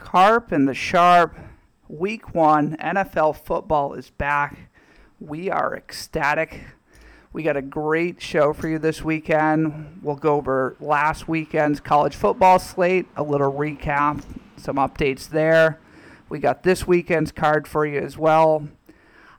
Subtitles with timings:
[0.00, 1.36] Carp and the Sharp,
[1.86, 4.70] week one, NFL football is back.
[5.20, 6.62] We are ecstatic.
[7.32, 10.00] We got a great show for you this weekend.
[10.02, 14.24] We'll go over last weekend's college football slate, a little recap,
[14.56, 15.78] some updates there.
[16.28, 18.68] We got this weekend's card for you as well.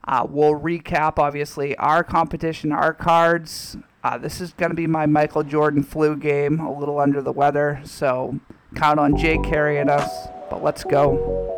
[0.07, 3.75] Uh, we'll recap, obviously, our competition, our cards.
[4.04, 7.32] Uh, this is going to be my Michael Jordan flu game, a little under the
[7.32, 8.39] weather, so
[8.75, 10.30] count on Jay carrying us.
[10.52, 11.50] But let's go.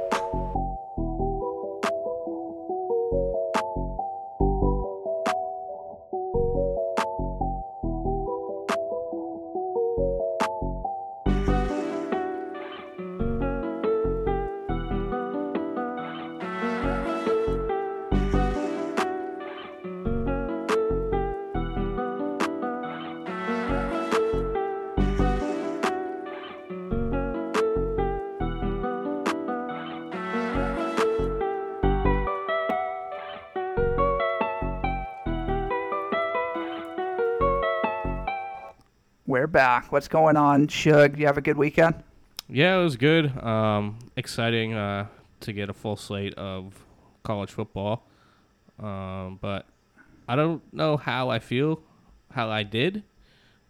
[39.53, 39.91] Back.
[39.91, 41.17] What's going on, Shug?
[41.17, 41.93] You have a good weekend?
[42.49, 43.37] Yeah, it was good.
[43.41, 45.05] Um, exciting uh,
[45.41, 46.73] to get a full slate of
[47.21, 48.03] college football.
[48.79, 49.67] Um, but
[50.27, 51.81] I don't know how I feel,
[52.31, 53.03] how I did.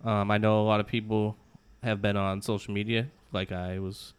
[0.06, 1.36] Um, I know a lot of people
[1.84, 4.14] have been on social media like I was,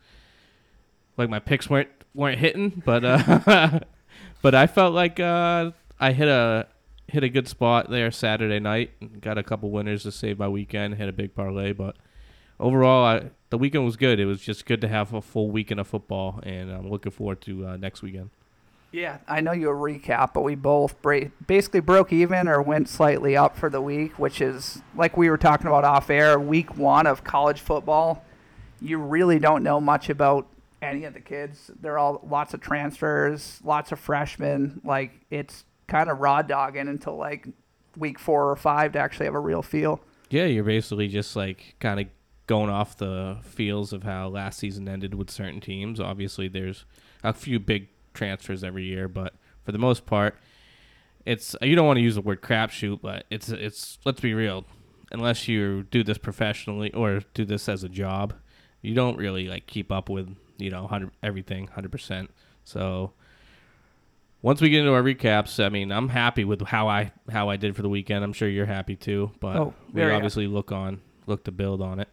[1.17, 3.81] like my picks weren't weren't hitting, but uh,
[4.42, 6.67] but I felt like uh, I hit a
[7.15, 9.20] hit a good spot there Saturday night.
[9.20, 10.97] Got a couple winners to save my weekend.
[10.97, 11.97] Hit a big parlay, but
[12.59, 14.19] overall, I, the weekend was good.
[14.19, 17.41] It was just good to have a full weekend of football, and I'm looking forward
[17.42, 18.31] to uh, next weekend.
[18.91, 23.37] Yeah, I know you recap, but we both bra- basically broke even or went slightly
[23.37, 26.39] up for the week, which is like we were talking about off air.
[26.39, 28.25] Week one of college football,
[28.81, 30.47] you really don't know much about
[30.83, 31.70] any of the kids.
[31.81, 34.81] They're all lots of transfers, lots of freshmen.
[34.85, 37.49] Like it's kind of raw dogging until like
[37.97, 40.01] week four or five to actually have a real feel.
[40.31, 42.07] Yeah, you're basically just like kind of
[42.47, 46.01] going off the feels of how last season ended with certain teams.
[46.01, 46.85] Obviously, there's
[47.23, 50.36] a few big transfers every year, but for the most part,
[51.25, 54.64] it's you don't want to use the word crapshoot, but it's it's let's be real.
[55.13, 58.35] Unless you do this professionally or do this as a job,
[58.83, 62.29] you don't really like keep up with you know 100 everything 100%.
[62.64, 63.13] So
[64.45, 67.57] once we get into our recaps, I mean, I'm happy with how I how I
[67.57, 68.23] did for the weekend.
[68.23, 71.99] I'm sure you're happy too, but Oh, we obviously look on look to build on
[71.99, 72.09] it.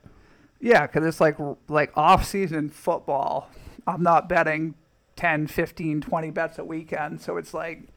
[0.62, 1.36] Yeah, because it's like
[1.68, 3.50] like off season football.
[3.86, 4.75] I'm not betting
[5.18, 7.19] 10, 15, 20 bets a weekend.
[7.19, 7.90] So it's like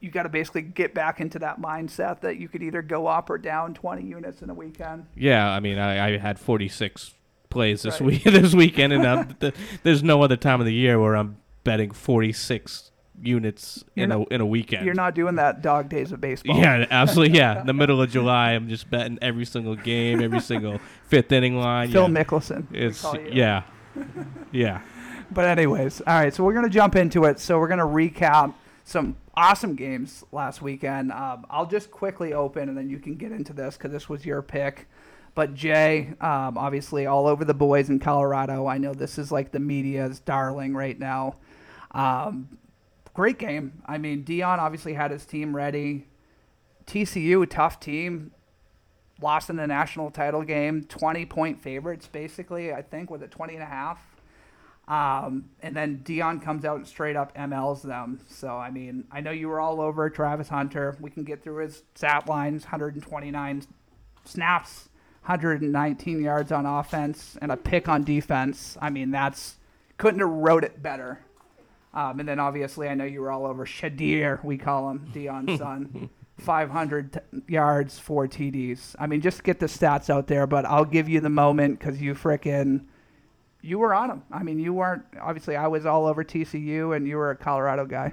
[0.00, 3.30] you got to basically get back into that mindset that you could either go up
[3.30, 5.06] or down 20 units in a weekend.
[5.14, 7.14] Yeah, I mean, I, I had 46
[7.50, 8.06] plays this Right.
[8.08, 9.54] week this weekend, and th-
[9.84, 12.90] there's no other time of the year where I'm betting 46
[13.22, 14.84] units You're in not- a in a weekend.
[14.84, 16.56] You're not doing that dog days of baseball.
[16.58, 17.36] Yeah, absolutely.
[17.38, 21.30] Yeah, in the middle of July, I'm just betting every single game, every single fifth
[21.32, 21.90] inning line.
[21.90, 22.24] Phil yeah.
[22.24, 22.66] Mickelson.
[22.72, 23.62] It's yeah,
[24.52, 24.82] yeah.
[25.30, 26.34] But anyways, all right.
[26.34, 27.40] So we're gonna jump into it.
[27.40, 28.54] So we're gonna recap
[28.84, 31.10] some awesome games last weekend.
[31.10, 34.24] Um, I'll just quickly open, and then you can get into this because this was
[34.24, 34.86] your pick.
[35.34, 38.66] But Jay, um, obviously, all over the boys in Colorado.
[38.68, 41.36] I know this is like the media's darling right now.
[41.90, 42.48] Um,
[43.14, 43.82] great game.
[43.86, 46.06] I mean, Deion obviously had his team ready.
[46.86, 48.32] TCU, a tough team,
[49.22, 50.84] lost in the national title game.
[50.84, 53.98] 20 point favorites, basically, I think, with a 20 and a half.
[54.86, 58.20] Um, and then Deion comes out and straight up MLs them.
[58.28, 60.96] So, I mean, I know you were all over Travis Hunter.
[61.00, 63.62] We can get through his stat lines 129
[64.26, 64.90] snaps,
[65.22, 68.76] 119 yards on offense, and a pick on defense.
[68.82, 69.56] I mean, that's
[69.96, 71.20] couldn't have wrote it better.
[71.94, 75.58] Um, and then obviously, I know you were all over Shedeur, we call him Deion's
[75.60, 76.10] son.
[76.40, 78.96] 500 t- yards, four TDs.
[78.98, 82.02] I mean, just get the stats out there, but I'll give you the moment because
[82.02, 82.86] you frickin'
[83.62, 84.22] you were on him.
[84.30, 85.56] I mean, you weren't obviously.
[85.56, 88.12] I was all over TCU, and you were a Colorado guy.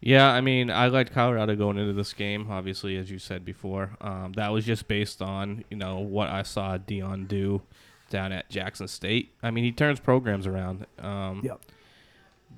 [0.00, 2.48] Yeah, I mean, I liked Colorado going into this game.
[2.50, 6.42] Obviously, as you said before, um, that was just based on you know what I
[6.42, 7.62] saw Dion do
[8.10, 9.32] down at Jackson State.
[9.42, 10.86] I mean, he turns programs around.
[10.98, 11.60] Um, Yep.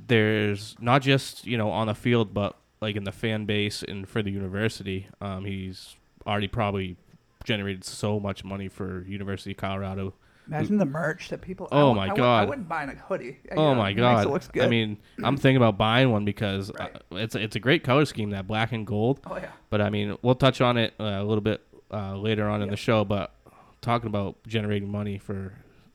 [0.07, 4.09] There's not just you know on the field, but like in the fan base and
[4.09, 5.07] for the university.
[5.21, 5.97] Um, he's
[6.27, 6.97] already probably
[7.45, 10.15] generated so much money for University of Colorado.
[10.47, 11.69] Imagine the merch that people.
[11.73, 12.49] Oh wou- my I wou- I God.
[12.51, 13.39] wouldn't buy a hoodie.
[13.53, 14.27] Oh know, my god!
[14.27, 14.65] It looks good.
[14.65, 16.95] I mean, I'm thinking about buying one because Right.
[17.13, 19.21] uh, it's a, it's a great color scheme, that black and gold.
[19.27, 19.49] oh yeah.
[19.71, 22.69] But I mean, we'll touch on it uh, a little bit uh, later on in
[22.69, 23.07] the show.
[23.07, 23.33] But
[23.81, 25.55] talking about generating money for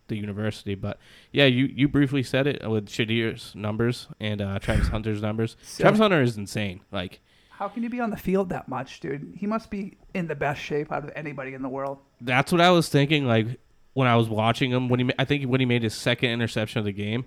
[0.10, 0.76] the university.
[0.76, 1.00] But
[1.32, 5.56] yeah, you, you briefly said it with Shedeur's numbers and uh, Travis Hunter's numbers.
[5.64, 6.82] So- Travis Hunter is insane.
[6.92, 7.20] Like
[7.52, 9.34] How can you be on the field that much, dude?
[9.38, 12.00] He must be in the best shape out of anybody in the world.
[12.22, 13.26] that's what I was thinking.
[13.26, 13.48] Like
[13.94, 16.80] when I was watching him, when he I think when he made his second interception
[16.80, 17.26] of the game,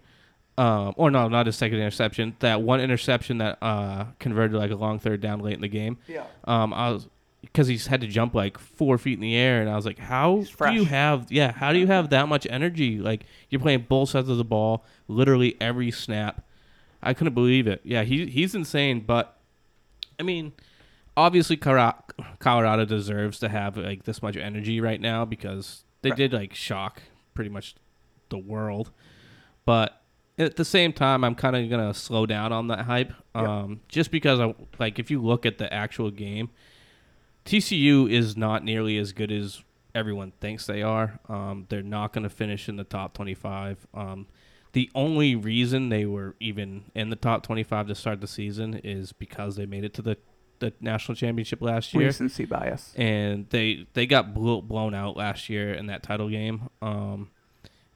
[0.58, 2.36] um, or no, not his second interception.
[2.40, 5.96] That one interception that uh, converted like a long third down late in the game.
[6.06, 6.24] Yeah.
[6.44, 7.08] Um, I was
[7.42, 9.98] because he's had to jump like four feet in the air, and I was like,
[9.98, 11.30] how do you have?
[11.30, 12.98] Yeah, how do you have that much energy?
[12.98, 16.46] Like you're playing both sides of the ball, literally every snap.
[17.02, 17.80] I couldn't believe it.
[17.84, 19.38] Yeah, he he's insane, but
[20.18, 20.52] I mean,
[21.16, 26.16] obviously Colorado deserves to have like this much energy right now because they Right.
[26.16, 27.02] did like shock
[27.34, 27.74] pretty much
[28.28, 28.90] the world.
[29.64, 30.00] But
[30.38, 33.44] at the same time, I'm kind of gonna slow down on that hype, Yep.
[33.48, 36.50] um, just because I like if you look at the actual game,
[37.44, 39.62] TCU is not nearly as good as
[39.94, 41.18] everyone thinks they are.
[41.28, 43.86] Um, they're not going to finish in the top 25.
[43.94, 44.26] Um,
[44.72, 49.12] the only reason they were even in the top 25 to start the season is
[49.12, 50.16] because they made it to the,
[50.60, 52.94] the national championship last year Recency bias.
[52.96, 56.70] and they they got blo- blown out last year in that title game.
[56.80, 57.30] Um,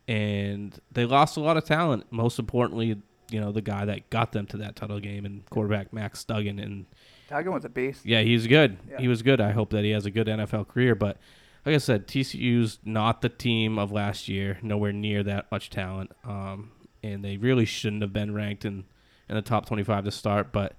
[0.08, 2.06] and they lost a lot of talent.
[2.10, 3.00] Most importantly,
[3.31, 6.58] you know the guy that got them to that title game and quarterback Max Duggan.
[6.58, 6.87] And
[7.28, 8.05] Duggan was a beast.
[8.06, 8.78] yeah, he's good.
[8.88, 8.99] Yeah.
[8.99, 9.40] He was good.
[9.40, 10.94] I hope that he has a good NFL career.
[10.94, 11.19] But
[11.64, 14.58] like I said, TCU's not the team of last year.
[14.62, 16.12] Nowhere near that much talent.
[16.25, 16.70] Um,
[17.02, 18.84] and they really shouldn't have been ranked in
[19.28, 20.52] in the top 25 to start.
[20.52, 20.76] But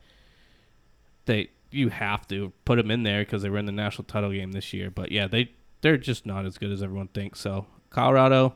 [1.25, 4.31] they you have to put them in there because they were in the national title
[4.31, 4.89] game this year.
[4.89, 5.51] But yeah, they
[5.81, 7.39] they're just not as good as everyone thinks.
[7.39, 8.55] So Colorado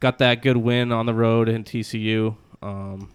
[0.00, 3.12] got that good win on the road in TCU, um,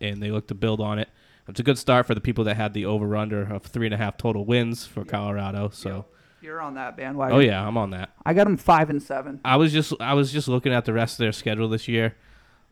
[0.00, 1.08] and they look to build on it.
[1.48, 3.94] It's a good start for the people that had the over under of three and
[3.94, 5.68] a half total wins for Colorado.
[5.72, 6.06] So
[6.40, 7.36] You're on that bandwagon.
[7.36, 8.10] oh yeah, I'm on that.
[8.24, 9.40] I got them five and seven.
[9.44, 12.16] I was just I was just looking at the rest of their schedule this year.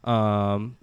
[0.05, 0.77] Um,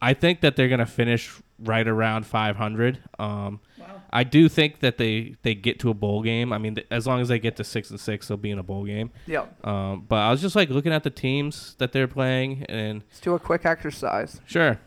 [0.00, 2.98] I think that they're gonna finish right around 500.
[3.18, 4.00] Um, Wow.
[4.12, 6.52] I do think that they they get to a bowl game.
[6.52, 8.58] I mean, th- as long as they get to six and six, they'll be in
[8.60, 9.10] a bowl game.
[9.26, 9.66] Yep.
[9.66, 13.20] Um, but I was just like looking at the teams that they're playing, and Let's
[13.20, 14.40] do a quick exercise.
[14.46, 14.78] sure,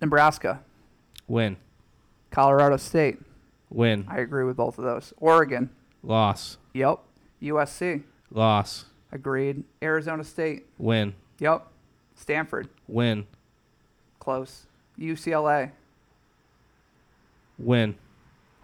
[0.00, 0.62] Nebraska,
[1.28, 1.56] win,
[2.30, 3.18] Colorado State.
[3.70, 5.12] win, I agree with both of those.
[5.18, 5.70] Oregon.
[6.02, 6.98] loss, Yep.
[7.42, 8.02] USC.
[8.30, 9.64] loss, Agreed.
[9.82, 10.66] Arizona State.
[10.78, 11.66] win, Yep.
[12.14, 12.68] Stanford.
[12.88, 13.26] win,
[14.18, 14.66] Close.
[14.98, 15.70] UCLA.
[17.58, 17.94] win,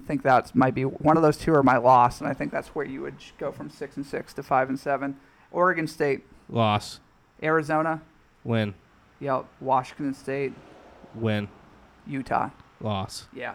[0.00, 2.50] I think that might be one of those two are my loss, and I think
[2.52, 5.16] that's where you would go from six and six to five and seven.
[5.50, 7.00] Oregon State, loss,
[7.42, 8.02] Arizona,
[8.42, 8.74] win,
[9.20, 9.44] yep.
[9.60, 10.52] Washington State,
[11.14, 11.48] win,
[12.06, 13.26] Utah, loss.
[13.32, 13.54] yeah.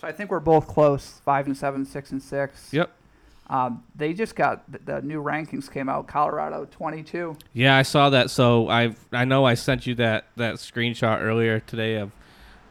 [0.00, 2.72] So I think we're both close, five and seven, six and six.
[2.72, 2.90] Yep.
[3.48, 6.06] Um, they just got the, the new rankings came out.
[6.06, 7.36] Colorado twenty-two.
[7.52, 8.30] Yeah, I saw that.
[8.30, 12.12] So I I know I sent you that that screenshot earlier today of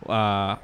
[0.10, 0.58] uh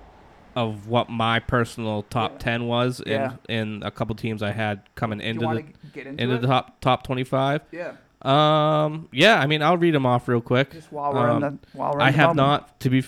[0.56, 2.38] of what my personal top Yeah.
[2.40, 3.34] 10 was in Yeah.
[3.48, 7.62] in a couple teams I had coming into the into into the top top 25.
[7.72, 7.94] yeah.
[8.24, 10.72] Um yeah, I mean, I'll read them off real quick.
[10.72, 12.38] Just while we're in Um, the while we're in I have moment.
[12.38, 13.04] not to be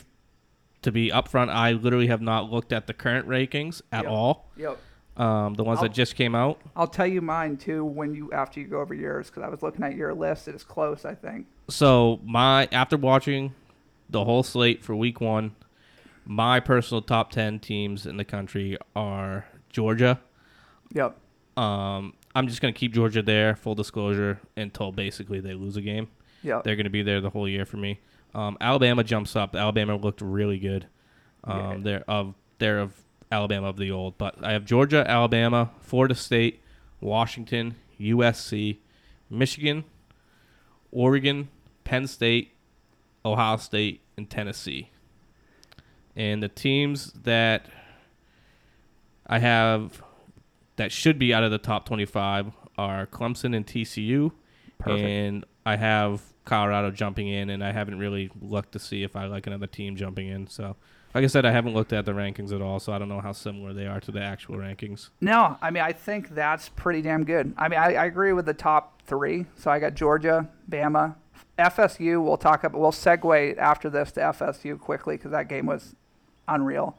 [0.84, 4.10] to be upfront, I literally have not looked at the current rankings at Yeah.
[4.10, 4.50] all.
[4.58, 4.78] Yep.
[5.18, 6.60] Um the ones I'll- that just came out.
[6.76, 9.62] I'll tell you mine too when you after you go over yours because I was
[9.62, 10.48] looking at your list.
[10.48, 11.48] It is close, I think.
[11.70, 13.54] so my after watching
[14.10, 15.56] the whole slate for week one,
[16.26, 20.20] my personal top ten teams in the country are Georgia.
[20.94, 21.18] Yep.
[21.58, 26.08] Um, I'm just gonna keep Georgia there, full disclosure, until basically they lose a game.
[26.44, 26.64] Yep.
[26.64, 28.00] They're gonna be there the whole year for me.
[28.34, 29.56] Um, Alabama jumps up.
[29.56, 30.88] Alabama looked really good.
[31.44, 31.78] Um, Yeah.
[31.82, 32.94] they're of they're of
[33.32, 36.62] Alabama of the old, but I have Georgia, Alabama, Florida State,
[37.00, 38.78] Washington, USC,
[39.30, 39.84] Michigan,
[40.92, 41.48] Oregon,
[41.84, 42.54] Penn State,
[43.26, 44.90] Ohio State, and Tennessee.
[46.16, 47.66] And the teams that
[49.26, 50.04] I have
[50.76, 54.32] that should be out of the top 25 are Clemson and TCU.
[54.78, 55.04] Perfect.
[55.06, 59.26] And I have Colorado jumping in, and I haven't really looked to see if I
[59.26, 60.48] like another team jumping in.
[60.48, 60.76] So,
[61.14, 63.20] like I said, I haven't looked at the rankings at all, so I don't know
[63.20, 65.10] how similar they are to the actual rankings.
[65.20, 67.54] No, I mean I think that's pretty damn good.
[67.58, 69.46] I mean I, I agree with the top three.
[69.56, 71.16] So I got Georgia, Bama,
[71.60, 72.24] FSU.
[72.24, 72.80] We'll talk about.
[72.80, 75.96] We'll segue after this to FSU quickly because that game was
[76.48, 76.98] unreal.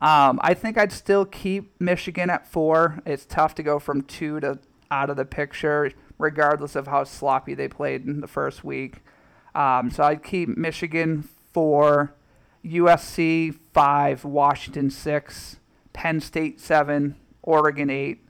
[0.00, 3.00] Um, I think I'd still keep Michigan at four.
[3.06, 4.58] It's tough to go from two to
[4.90, 9.02] out of the picture, regardless of how sloppy they played in the first week.
[9.54, 12.14] Um, so I'd keep Michigan four,
[12.64, 15.56] USC five, Washington six,
[15.92, 18.24] Penn State seven, Oregon eight,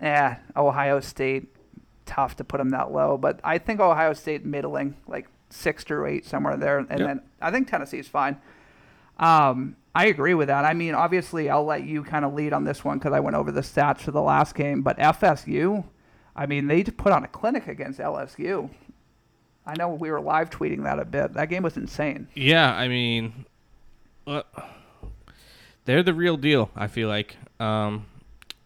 [0.00, 1.48] eh, Ohio State
[2.06, 3.16] tough to put them that low.
[3.18, 6.78] But I think Ohio State middling, like six through eight, somewhere there.
[6.78, 6.98] And Yep.
[6.98, 8.36] then I think Tennessee's fine.
[9.18, 10.64] Um, I agree with that.
[10.64, 13.34] I mean, obviously, I'll let you kind of lead on this one because I went
[13.34, 14.82] over the stats for the last game.
[14.82, 15.84] But FSU,
[16.38, 18.70] I mean, they put on a clinic against LSU.
[19.66, 21.34] I know we were live tweeting that a bit.
[21.34, 22.28] That game was insane.
[22.34, 23.44] Yeah, I mean,
[24.26, 24.42] uh,
[25.84, 26.70] they're the real deal.
[26.76, 28.06] I feel like um,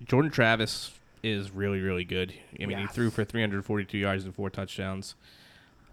[0.05, 2.35] Jordan Travis is really, really good.
[2.61, 5.15] I mean, he threw for 342 yards and four touchdowns.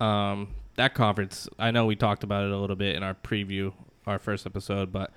[0.02, 3.74] Um, that conference, I know we talked about it a little bit in our preview,
[4.06, 5.12] our first episode, but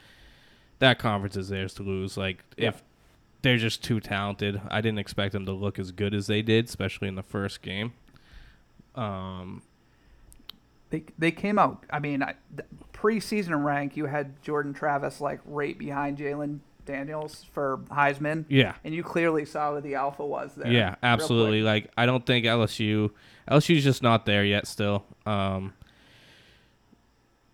[0.78, 2.16] that conference is theirs to lose.
[2.16, 2.68] Like, Yeah.
[2.68, 2.82] if
[3.42, 6.66] they're just too talented, I didn't expect them to look as good as they did,
[6.66, 7.92] especially in the first game.
[8.94, 9.62] Um,
[10.90, 11.84] They they came out.
[11.90, 12.34] I mean, I,
[12.92, 18.74] preseason rank, you had Jordan Travis like right behind Jayden Daniels for Heisman, yeah.
[18.84, 20.70] and you clearly saw what the alpha was there.
[20.70, 21.62] Yeah, absolutely.
[21.62, 23.10] Like I don't think LSU
[23.50, 25.04] LSU's just not there yet still.
[25.26, 25.74] Um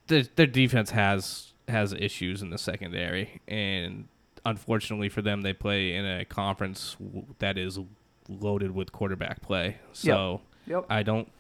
[0.07, 4.09] their, their defense has has issues in the secondary and
[4.45, 6.97] unfortunately for them they play in a conference
[7.39, 7.79] that is
[8.29, 9.79] loaded with quarterback play.
[9.93, 10.87] So Yep.
[10.91, 11.31] I don't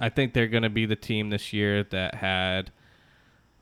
[0.00, 2.70] I think they're going to be the team this year that had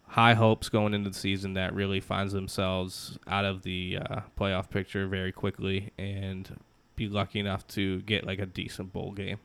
[0.08, 4.70] high hopes going into the season that really finds themselves out of the uh, playoff
[4.70, 6.58] picture very quickly and
[6.94, 9.38] be lucky enough to get like a decent bowl game,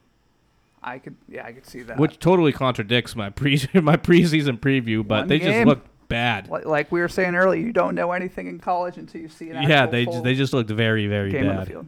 [0.83, 1.15] I could.
[1.27, 1.97] Yeah, I could see that.
[1.97, 5.05] which totally contradicts my pre my preseason preview.
[5.07, 5.67] But One they just game.
[5.67, 6.47] look bad.
[6.49, 9.67] Like, we were saying earlier, you don't know anything in college until you see an
[9.67, 11.67] Yeah, they they just looked very very game on the bad.
[11.67, 11.87] field.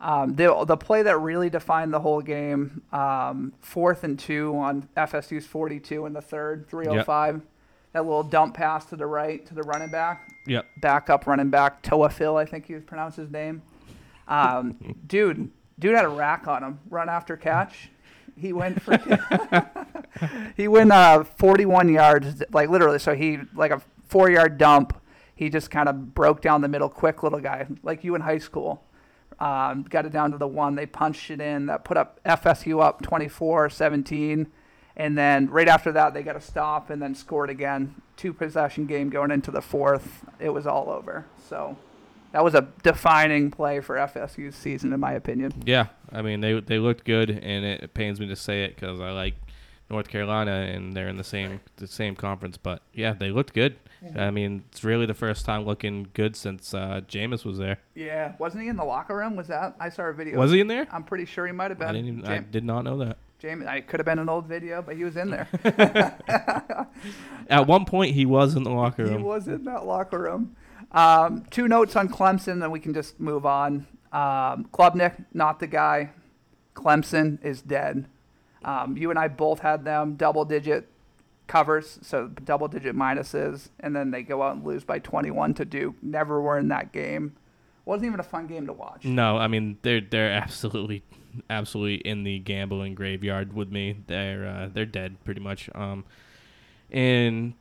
[0.00, 4.88] Um, the the play that really defined the whole game, um, fourth and two on
[4.96, 7.42] FSU's 42 in the third, 305.
[7.92, 10.64] That little dump pass to the right to the running back, Yep.
[10.80, 13.62] backup running back Toafili, I think he was pronounced his name.
[14.28, 14.76] Um,
[15.06, 17.90] dude, dude had a rack on him, run after catch.
[18.40, 18.96] He went for
[20.56, 22.98] he went uh, 41 yards, like literally.
[22.98, 25.00] So he like a four yard dump.
[25.34, 28.38] He just kind of broke down the middle, quick little guy, like you in high
[28.38, 28.84] school.
[29.38, 30.74] Um, got it down to the one.
[30.74, 31.66] They punched it in.
[31.66, 34.46] That put up FSU up 24-17.
[34.96, 38.02] And then right after that, they got a stop and then scored again.
[38.16, 40.26] Two possession game going into the fourth.
[40.38, 41.24] It was all over.
[41.48, 41.78] So
[42.32, 45.52] that was a defining play for FSU's season, in my opinion.
[45.64, 48.74] Yeah, I mean they they looked good, and it, it pains me to say it
[48.76, 49.34] because I like
[49.90, 52.56] North Carolina, and they're in the same the same conference.
[52.56, 53.76] But yeah, they looked good.
[54.16, 57.80] I mean, it's really the first time looking good since uh, Jameis was there.
[57.94, 59.36] Yeah, wasn't he in the locker room?
[59.36, 59.76] Was that?
[59.78, 60.38] I saw a video.
[60.38, 60.88] Was he in there?
[60.90, 61.88] I'm pretty sure he might have been.
[61.88, 62.08] I didn't.
[62.20, 63.18] Even, I did not know that.
[63.38, 65.48] Jamie, I could have been an old video, but he was in there.
[67.48, 69.18] At one point, he was in the locker room.
[69.18, 70.56] he was in that locker room.
[70.92, 73.86] Um, two notes on Clemson, then we can just move on.
[74.12, 76.10] Um, Klubnik, not the guy.
[76.74, 78.06] Clemson is dead.
[78.64, 80.88] Um, you and I both had them double digit
[81.46, 85.64] covers, so double digit minuses, and then they go out and lose by 21 to
[85.64, 85.96] Duke.
[86.02, 87.36] Never were in that game.
[87.84, 89.04] Wasn't even a fun game to watch.
[89.04, 91.02] No, I mean they're they're absolutely
[91.48, 93.96] absolutely in the gambling graveyard with me.
[94.06, 95.70] They're uh, they're dead pretty much.
[95.74, 96.04] Um,
[96.90, 97.54] and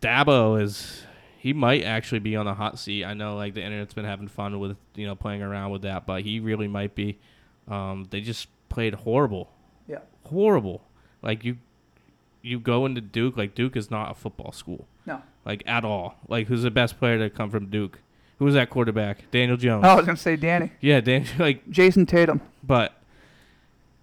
[0.00, 1.04] Dabo is
[1.40, 3.04] he might actually be on the hot seat.
[3.04, 6.04] I know like the internet's been having fun with you know playing around with that,
[6.06, 7.18] but he really might be.
[7.66, 9.50] Um, they just played horrible,
[9.88, 10.00] Yeah.
[10.26, 10.82] horrible.
[11.22, 11.56] Like you,
[12.42, 13.36] you go into Duke.
[13.36, 15.22] Like Duke is not a football school, No.
[15.46, 16.16] like at all.
[16.28, 18.00] Like who's the best player to come from Duke?
[18.38, 19.30] Who was that quarterback?
[19.30, 19.84] Daniel Jones.
[19.86, 20.72] Oh, I was going to say Danny.
[20.80, 21.26] Yeah, Dan.
[21.38, 22.40] Like Jayson Tatum.
[22.62, 22.92] but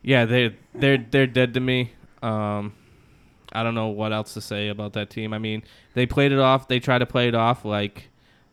[0.02, 1.92] yeah, they they're they're dead to me.
[2.24, 2.74] Um,
[3.54, 5.34] I don't know what else to say about that team.
[5.34, 5.64] I mean,
[5.94, 6.68] they played it off.
[6.68, 8.10] They tried to play it off like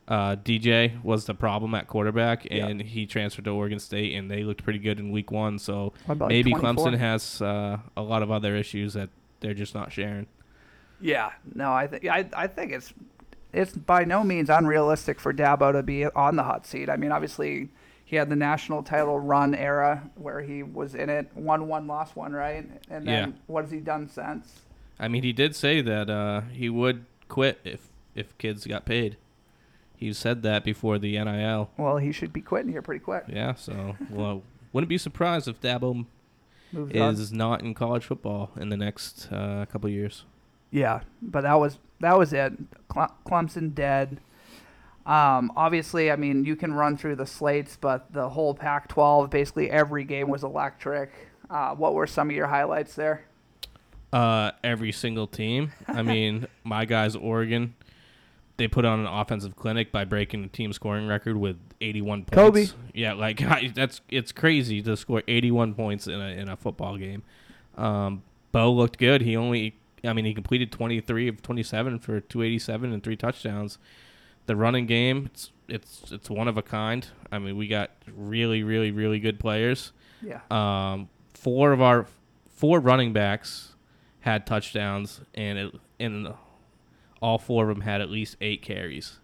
[0.06, 2.66] uh, DJ was the problem at quarterback, Yeah.
[2.66, 5.58] and he transferred to Oregon State, and they looked pretty good in Week One.
[5.58, 6.62] So about maybe 24?
[6.92, 9.08] Clemson has uh, a lot of other issues that
[9.40, 10.26] they're just not sharing.
[11.00, 12.92] Yeah, no, I think I, I think it's
[13.52, 16.88] it's by no means unrealistic for Dabo to be on the hot seat.
[16.88, 17.68] I mean, obviously
[18.04, 22.14] he had the national title run era where he was in it, won one, lost
[22.16, 22.68] one, right?
[22.90, 23.36] And then Yeah.
[23.46, 24.60] what has he done since?
[24.98, 29.16] I mean, he did say that uh, he would quit if if kids got paid.
[29.96, 31.70] He said that before the NIL.
[31.76, 33.24] Well, he should be quitting here pretty quick.
[33.28, 36.06] Yeah, so well, wouldn't be surprised if Dabo
[36.72, 37.14] Moves on.
[37.14, 40.24] is not in college football in the next uh, couple years.
[40.70, 42.52] Yeah, but that was that was it.
[42.88, 44.20] Cle- Clemson dead.
[45.06, 49.70] Um, obviously, I mean, you can run through the slates, but the whole Pac-12, basically
[49.70, 51.12] every game was electric.
[51.50, 53.26] Uh, what were some of your highlights there?
[54.14, 55.72] Uh, every single team.
[55.88, 57.74] I mean, my guys, Oregon,
[58.58, 62.32] they put on an offensive clinic by breaking the team scoring record with 81 points.
[62.32, 62.66] Kobe.
[62.92, 63.42] Yeah, like
[63.74, 67.24] that's it's crazy to score 81 points in a in a football game.
[67.76, 69.20] Um, Bo looked good.
[69.20, 73.78] He only, I mean, he completed 23 of 27 for 287 and three touchdowns.
[74.46, 77.04] The running game, it's it's it's one of a kind.
[77.32, 79.90] I mean, we got really, really, really good players.
[80.22, 80.38] Yeah.
[80.52, 82.06] Um, four of our
[82.54, 83.73] four running backs
[84.24, 86.32] had touchdowns, and it, and
[87.20, 89.18] all four of them had at least eight carries.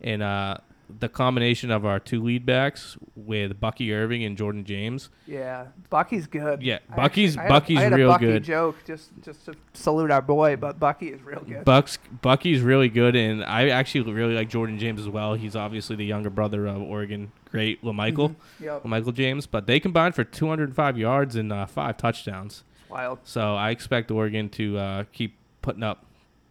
[0.00, 0.56] And uh,
[0.98, 5.10] the combination of our two lead backs with Bucky Irving and Jordan James.
[5.26, 6.62] Yeah, Bucky's good.
[6.62, 8.44] Yeah, I Bucky's I had Bucky's I had a real Bucky good.
[8.44, 11.66] joke just just to salute our boy, but Bucky is real good.
[11.66, 15.34] Bucks Bucky's really good, and I actually really like Jordan James as well.
[15.34, 19.46] He's obviously the younger brother of Oregon great LaMichael, Yep, LaMichael James.
[19.46, 22.64] But they combined for 205 yards and uh, five touchdowns.
[22.90, 23.18] Wild.
[23.24, 26.04] So I expect Oregon to uh, keep putting up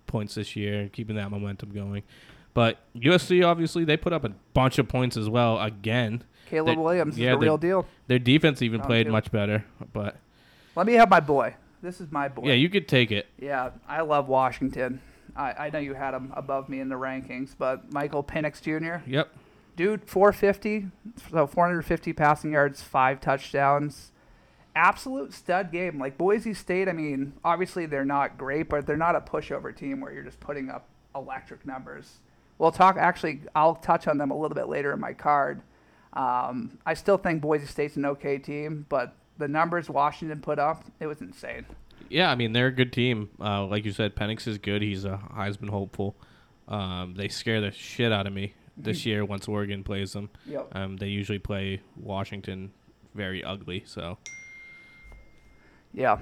[0.07, 2.03] points this year and keeping that momentum going.
[2.53, 6.23] But USC obviously they put up a bunch of points as well again.
[6.47, 7.85] Caleb They- Williams yeah, is the real deal.
[8.07, 9.11] Their defense even Round played two.
[9.11, 9.63] much better.
[9.93, 10.17] But
[10.75, 11.55] Let me have my boy.
[11.81, 12.47] This is my boy.
[12.47, 13.27] yeah, you could take it.
[13.39, 14.99] Yeah, I love Washington.
[15.35, 19.07] I, I know you had him above me in the rankings, but Michael Penix Jr.
[19.09, 19.29] Yep.
[19.77, 20.87] Dude, 450,
[21.31, 24.11] so 450 passing yards, five touchdowns.
[24.79, 25.99] Absolute stud game.
[25.99, 29.99] Like Boise State, I mean, obviously they're not great, but they're not a pushover team
[29.99, 32.19] where you're just putting up electric numbers.
[32.57, 35.61] We'll talk, actually, I'll touch on them a little bit later in my card.
[36.13, 40.85] Um, I still think Boise State's an okay team, but the numbers Washington put up,
[41.01, 41.65] it was insane.
[42.07, 43.29] Yeah, I mean they're a good team.
[43.37, 44.81] Uh, like you said, Penix is good.
[44.81, 46.15] He's a Heisman hopeful.
[46.69, 50.29] Um, they scare the shit out of me this year once Oregon plays them.
[50.45, 50.69] Yep.
[50.73, 52.71] Um, they usually play Washington
[53.13, 53.83] very ugly.
[53.85, 54.17] So
[55.93, 56.19] Yeah.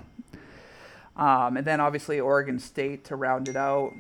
[1.16, 3.94] Um, and then obviously Oregon State to round it out.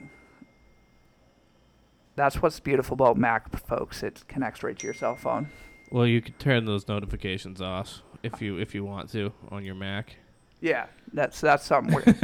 [2.15, 4.03] That's what's beautiful about Mac, folks.
[4.03, 5.49] It connects right to your cell phone.
[5.91, 9.75] well, you can turn those notifications off if you if you want to on your
[9.75, 10.15] Mac.
[10.59, 12.15] Yeah, that's that's something.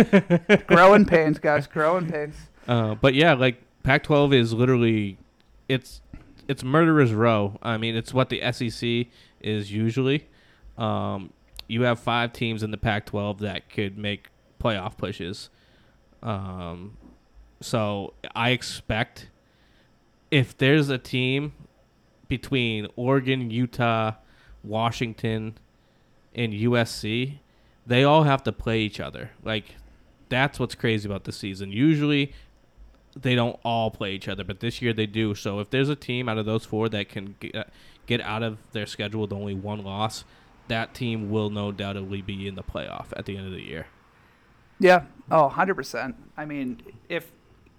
[0.67, 1.67] Growing pains, guys.
[1.67, 2.35] Growing pains.
[2.67, 5.17] Uh, but yeah, like Pac-12 is literally,
[5.69, 6.01] it's
[6.47, 7.59] it's murderer's row.
[7.61, 9.07] I mean, it's what the SEC
[9.41, 10.27] is usually.
[10.77, 11.31] Um,
[11.74, 14.29] you have five teams in the Pac-12 that could make
[14.62, 15.50] playoff pushes.
[16.22, 16.98] Um,
[17.62, 19.29] so I expect
[20.29, 21.53] if there's a team
[22.27, 24.14] between Oregon, Utah,
[24.64, 25.57] Washington,
[26.36, 27.40] and USC,
[27.86, 29.31] they all have to play each other.
[29.44, 29.75] Like
[30.29, 31.72] that's what's crazy about this season.
[31.72, 32.33] Usually
[33.20, 35.36] they don't all play each other, but this year they do.
[35.36, 37.70] So if there's a team out of those four that can get,
[38.05, 40.24] get out of their schedule with only one loss,
[40.67, 43.87] that team will no doubtedly be in the playoff at the end of the year.
[44.79, 45.03] Yeah.
[45.31, 46.13] Oh, 100%.
[46.37, 47.31] I mean, if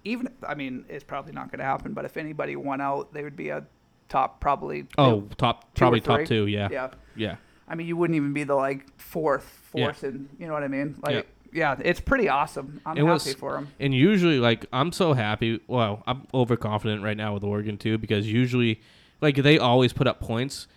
[0.03, 3.23] even I mean, it's probably not going to happen, but if anybody won out, they
[3.23, 3.63] would be a
[4.09, 6.67] top probably Oh, top two probably top two, yeah.
[6.71, 6.89] yeah.
[7.15, 7.35] Yeah.
[7.67, 9.85] I mean, you wouldn't even be the like fourth, Yeah.
[9.85, 10.95] fourth, and you know what I mean?
[11.03, 12.81] Like, yeah, it's pretty awesome.
[12.85, 13.69] I'm It happy was- for them.
[13.79, 15.59] And usually, like, I'm so happy.
[15.67, 18.81] Well, I'm overconfident right now with Oregon, too, because usually,
[19.21, 20.67] like, they always put up points,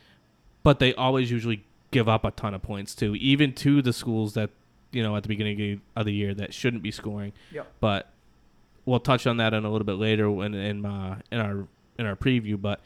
[0.63, 4.35] but they always usually give up a ton of points, to, even to the schools
[4.35, 4.51] that,
[4.93, 7.33] you know, at the beginning of the year that shouldn't be scoring.
[7.53, 7.67] Yep.
[7.81, 8.11] But
[8.85, 11.67] we'll touch on that in a little bit later in, in, uh, in our
[11.99, 12.61] in our preview.
[12.61, 12.81] But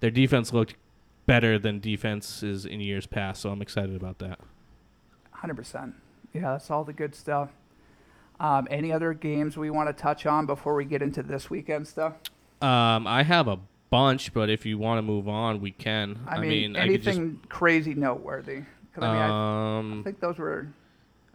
[0.00, 0.74] their defense looked
[1.26, 4.40] better than defenses in years past, so I'm excited about that.
[5.30, 5.94] Hundred percent.
[6.32, 7.50] Yeah, that's all the good stuff.
[8.40, 11.88] Um, any other games we want to touch on before we get into this weekend
[11.88, 12.14] stuff?
[12.60, 13.58] Um, I have a
[13.90, 16.18] bunch, but if you want to move on, we can.
[16.26, 18.62] I mean, I could just anything crazy noteworthy?
[18.94, 20.68] 'Cause I mean, I, I um, think those were.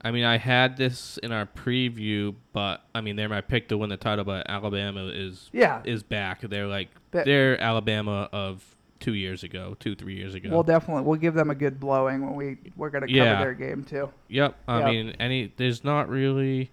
[0.06, 3.78] I mean, I had this in our preview, but I mean, they're my pick to
[3.78, 4.26] win the title.
[4.26, 6.42] But Alabama is Yeah, is back.
[6.42, 10.50] They're like But- they're Alabama of two years ago, two three years ago.
[10.50, 13.40] we'll definitely we'll give them a good blowing when we we're gonna cover Yeah.
[13.40, 14.10] their game too.
[14.28, 14.56] yep.
[14.68, 14.88] I Yep.
[14.90, 16.70] mean, any there's not really.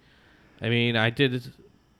[0.61, 1.53] I mean, I did,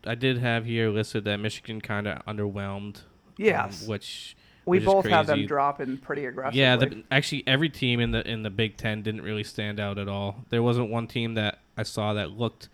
[0.05, 3.01] I did have here listed that Michigan kind of underwhelmed.
[3.39, 6.61] Um, Yes, which we which both have them dropping pretty aggressively.
[6.61, 9.97] Yeah, the, actually, every team in the in the Big Ten didn't really stand out
[9.97, 10.45] at all.
[10.49, 12.69] There wasn't one team that I saw that looked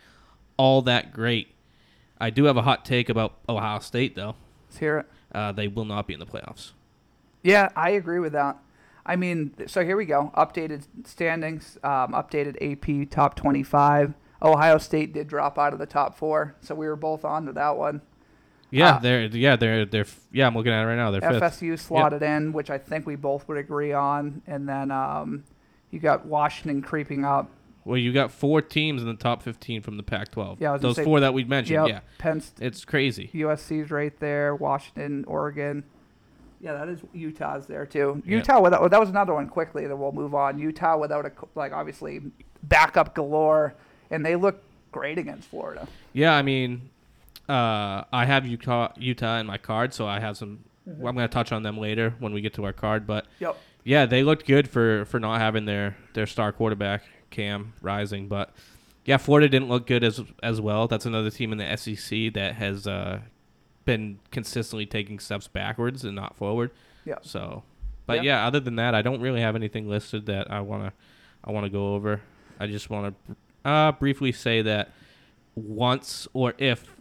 [0.58, 1.50] all that great.
[2.20, 4.36] I do have a hot take about Ohio State, though.
[4.67, 5.06] Let's hear it.
[5.32, 6.72] Uh, they will not be in the playoffs.
[7.43, 8.58] Yeah, I agree with that.
[9.06, 10.32] I mean, so here we go.
[10.36, 14.13] Updated standings, um, updated AP top 25.
[14.41, 17.54] Ohio State did drop out of the top four, so we were both on to
[17.54, 18.02] that one.
[18.70, 19.00] Yeah, Ah.
[19.00, 21.12] they're yeah they're they're yeah I'm looking at it right now.
[21.12, 21.42] They're fifth.
[21.62, 25.44] FSU slotted in, which I think we both would agree on, and then um,
[25.92, 27.50] you got Washington creeping up.
[27.86, 30.58] Well, you got four teams in the top 15 from the Pac-12.
[30.60, 31.88] Yeah, I was gonna those say- four that we mentioned.
[31.88, 31.88] Yep.
[31.88, 33.30] Yeah, Penn, it's crazy.
[33.34, 34.54] USC's right there.
[34.54, 35.86] Washington, Oregon.
[36.60, 38.22] Yeah, that is Utah's there too.
[38.26, 39.88] Utah without that was another one quickly.
[39.88, 40.60] Then we'll move on.
[40.60, 42.20] Utah without a like obviously
[42.64, 43.76] backup galore,
[44.12, 45.88] and they look great against Florida.
[46.14, 46.90] Yeah, I mean,
[47.50, 50.60] uh, I have Utah, Utah in my card, so I have some.
[50.88, 51.06] Mm-hmm.
[51.06, 53.58] I'm going to touch on them later when we get to our card, but Yep.
[53.84, 58.54] yeah, they looked good for for not having their their star quarterback Cam Rising, but
[59.06, 60.88] yeah, Florida didn't look good as as well.
[60.88, 63.20] That's another team in the SEC that has uh,
[63.86, 66.72] been consistently taking steps backwards and not forward.
[67.06, 67.16] Yeah.
[67.22, 67.64] So,
[68.06, 68.40] but Yeah.
[68.42, 70.94] yeah, other than that, I don't really have anything listed that I wanna
[71.44, 72.22] I wanna go over.
[72.60, 73.36] I just want to
[73.70, 74.92] uh, briefly say that
[75.56, 76.96] once or if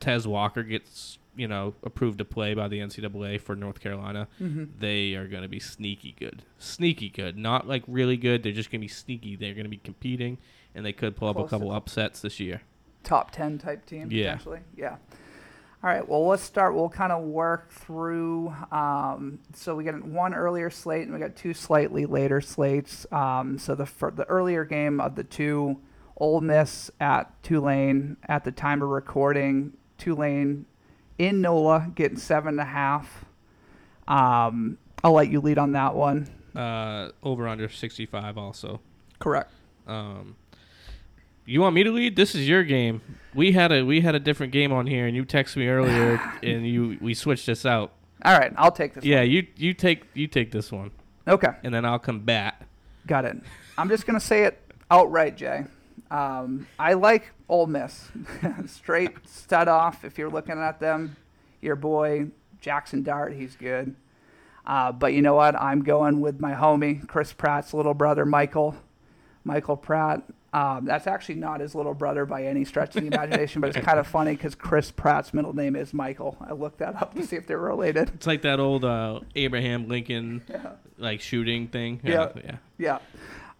[0.00, 4.64] Tez Walker gets you know approved to play by the NCAA for North Carolina, Mm-hmm.
[4.80, 6.42] they are going to be sneaky good.
[6.58, 7.36] Sneaky good.
[7.38, 8.42] Not like really good.
[8.42, 9.36] They're just going to be sneaky.
[9.36, 10.38] They're going to be competing,
[10.74, 12.62] and they could pull up a couple upsets this year.
[13.04, 14.32] Top ten type team Yeah.
[14.32, 14.60] potentially.
[14.76, 14.96] Yeah.
[15.80, 16.06] All right.
[16.08, 16.74] Well, let's start.
[16.74, 18.52] We'll kind of work through.
[18.72, 23.06] Um, so we got one earlier slate, and we got two slightly later slates.
[23.12, 25.78] Um, so the fir- the earlier game of the two,
[26.16, 29.72] Ole Miss at Tulane at the time of recording.
[29.98, 30.64] Tulane
[31.18, 33.24] in NOLA getting seven and a half.
[34.06, 36.28] Um, I'll let you lead on that one.
[36.56, 38.80] Uh, over under 65 also.
[39.18, 39.50] Correct.
[39.86, 40.36] Um,
[41.44, 42.16] you want me to lead?
[42.16, 43.00] This is your game.
[43.34, 46.20] We had a we had a different game on here, and you texted me earlier,
[46.42, 47.92] and you we switched this out.
[48.24, 48.52] All right.
[48.56, 49.04] I'll take this.
[49.04, 50.90] Yeah, you you take you take this one,
[51.24, 51.34] One.
[51.36, 51.48] Okay.
[51.62, 52.62] and then I'll combat.
[53.06, 53.36] Got it.
[53.78, 55.64] I'm just gonna say it outright, Jay.
[56.10, 58.08] Um, I like Ole Miss.
[58.66, 60.04] Straight stud off.
[60.04, 61.16] If you're looking at them,
[61.60, 62.28] your boy
[62.62, 63.94] Jaxson Dart, he's good.
[64.66, 65.58] Uh, but you know what?
[65.60, 68.76] I'm going with my homie Chris Pratt's little brother, Michael.
[69.44, 70.22] Michael Pratt.
[70.52, 73.84] Um, that's actually not his little brother by any stretch of the imagination, but it's
[73.84, 76.36] kind of funny because Chris Pratt's middle name is Michael.
[76.40, 78.10] I looked that up to see if they're related.
[78.14, 80.72] It's like that old uh, Abraham Lincoln Yeah.
[80.98, 82.00] like shooting thing.
[82.02, 82.32] Yeah.
[82.78, 82.98] yeah.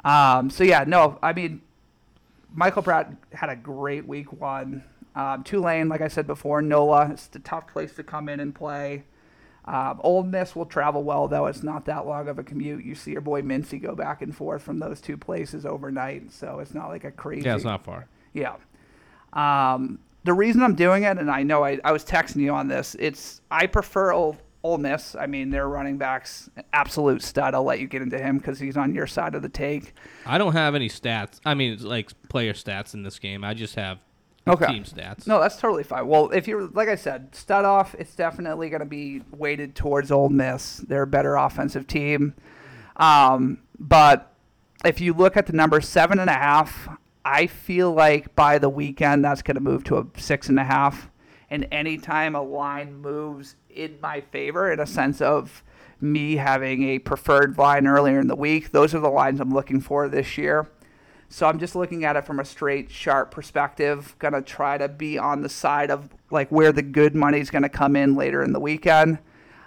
[0.05, 0.38] Yeah.
[0.38, 1.61] Um, so yeah, no, I mean,
[2.54, 4.84] Michael Pratt had a great week one.
[5.14, 8.54] Um, Tulane, like I said before, NOLA, it's a tough place to come in and
[8.54, 9.04] play.
[9.64, 11.46] Um, Ole Miss will travel well, though.
[11.46, 12.84] It's not that long of a commute.
[12.84, 16.61] You see your boy Mincy go back and forth from those two places overnight, so
[16.61, 17.42] it's not like a crazy.
[17.44, 18.06] Yeah, it's not far.
[18.32, 18.56] Yeah.
[19.34, 22.68] Um, the reason I'm doing it, and I know I, I was texting you on
[22.68, 25.14] this, it's I prefer Ole, Ole Miss.
[25.14, 27.54] I mean, their running backs, absolute stud.
[27.54, 29.94] I'll let you get into him because he's on your side of the take.
[30.26, 31.40] I don't have any stats.
[31.46, 33.44] I mean, like player stats in this game.
[33.44, 33.98] I just have
[34.46, 34.66] Okay.
[34.66, 35.26] team stats.
[35.26, 36.07] No, that's totally fine.
[36.07, 40.11] Well, if you're like I said, stud off, it's definitely going to be weighted towards
[40.11, 40.78] Ole Miss.
[40.78, 42.35] They're a better offensive team.
[42.96, 44.33] Um, but
[44.85, 46.88] if you look at the number seven and a half,
[47.24, 50.64] I feel like by the weekend that's going to move to a six and a
[50.64, 51.11] half.
[51.50, 55.62] And anytime a line moves in my favor, in a sense of
[56.00, 59.80] me having a preferred line earlier in the week, those are the lines I'm looking
[59.80, 60.68] for this year.
[61.30, 64.14] So I'm just looking at it from a straight, sharp perspective.
[64.18, 67.96] Gonna try to be on the side of like where the good money's gonna come
[67.96, 69.18] in later in the weekend.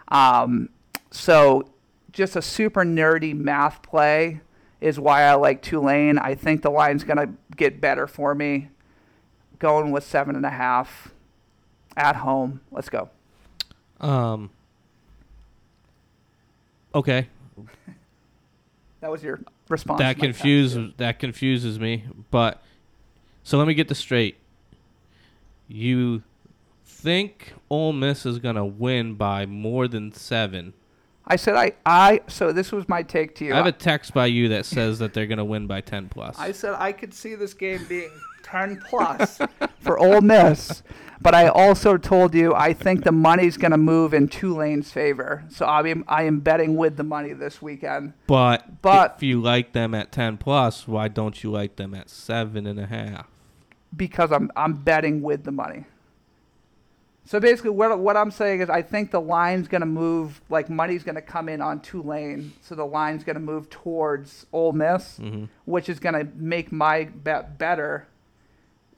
[0.08, 0.70] Um,
[1.12, 1.70] so
[2.12, 4.42] just a super nerdy math play
[4.80, 6.18] is why I like Tulane.
[6.18, 8.70] I think the line's gonna get better for me.
[9.60, 11.14] Going with seven and a half
[11.98, 12.62] at home.
[12.72, 13.10] Let's go.
[14.00, 14.50] Um.
[16.94, 17.28] Okay,
[19.00, 20.00] That was your response.
[20.00, 20.98] that confuses text.
[20.98, 22.04] that confuses me.
[22.30, 22.62] But
[23.44, 24.38] so let me get this straight.
[25.68, 26.22] You
[26.86, 30.74] think Ole Miss is gonna win by more than seven?
[31.26, 32.22] I said I I.
[32.28, 33.54] So this was my take to you.
[33.54, 36.38] I have a text by you that says that they're gonna win by ten plus.
[36.38, 38.12] I said I could see this game being
[38.52, 39.40] 10 plus
[39.80, 40.84] for Ole Miss,
[41.22, 45.44] but I also told you I think the money's going to move in Tulane's favor.
[45.50, 49.42] So I am I am betting with the money this weekend but But- if you
[49.42, 53.28] like them at ten plus, why don't you like them at seven and a half?
[53.96, 55.84] because I'm I'm betting with the money.
[57.26, 60.70] So basically, what what I'm saying is I think the line's going to move like
[60.70, 64.72] money's going to come in on Tulane, so the line's going to move towards Ole
[64.74, 65.18] Miss.
[65.18, 68.08] hmm which is going to make my bet better.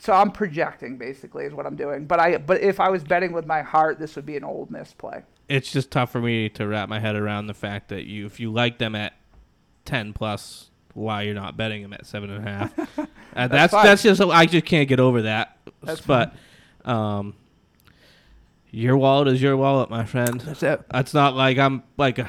[0.03, 2.07] So I'm projecting basically is what I'm doing.
[2.07, 4.67] But I but if I was betting with my heart, this would be an Ole
[4.69, 5.23] Miss play.
[5.47, 8.37] It's just tough for me to wrap my head around the fact that you, if
[8.37, 9.13] you like them at
[9.85, 13.07] ten plus, why you're not betting them at seven and a half.
[13.35, 13.83] Uh, that's fine.
[13.83, 15.57] that's just I just can't get over that.
[15.81, 16.35] That's but
[16.85, 17.33] um,
[18.69, 20.39] your wallet is your wallet, my friend.
[20.39, 20.83] That's it.
[20.91, 22.27] That's not like I'm like, uh,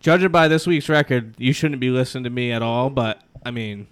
[0.00, 2.88] judging by this week's record, you shouldn't be listening to me at all.
[2.88, 3.86] But I mean,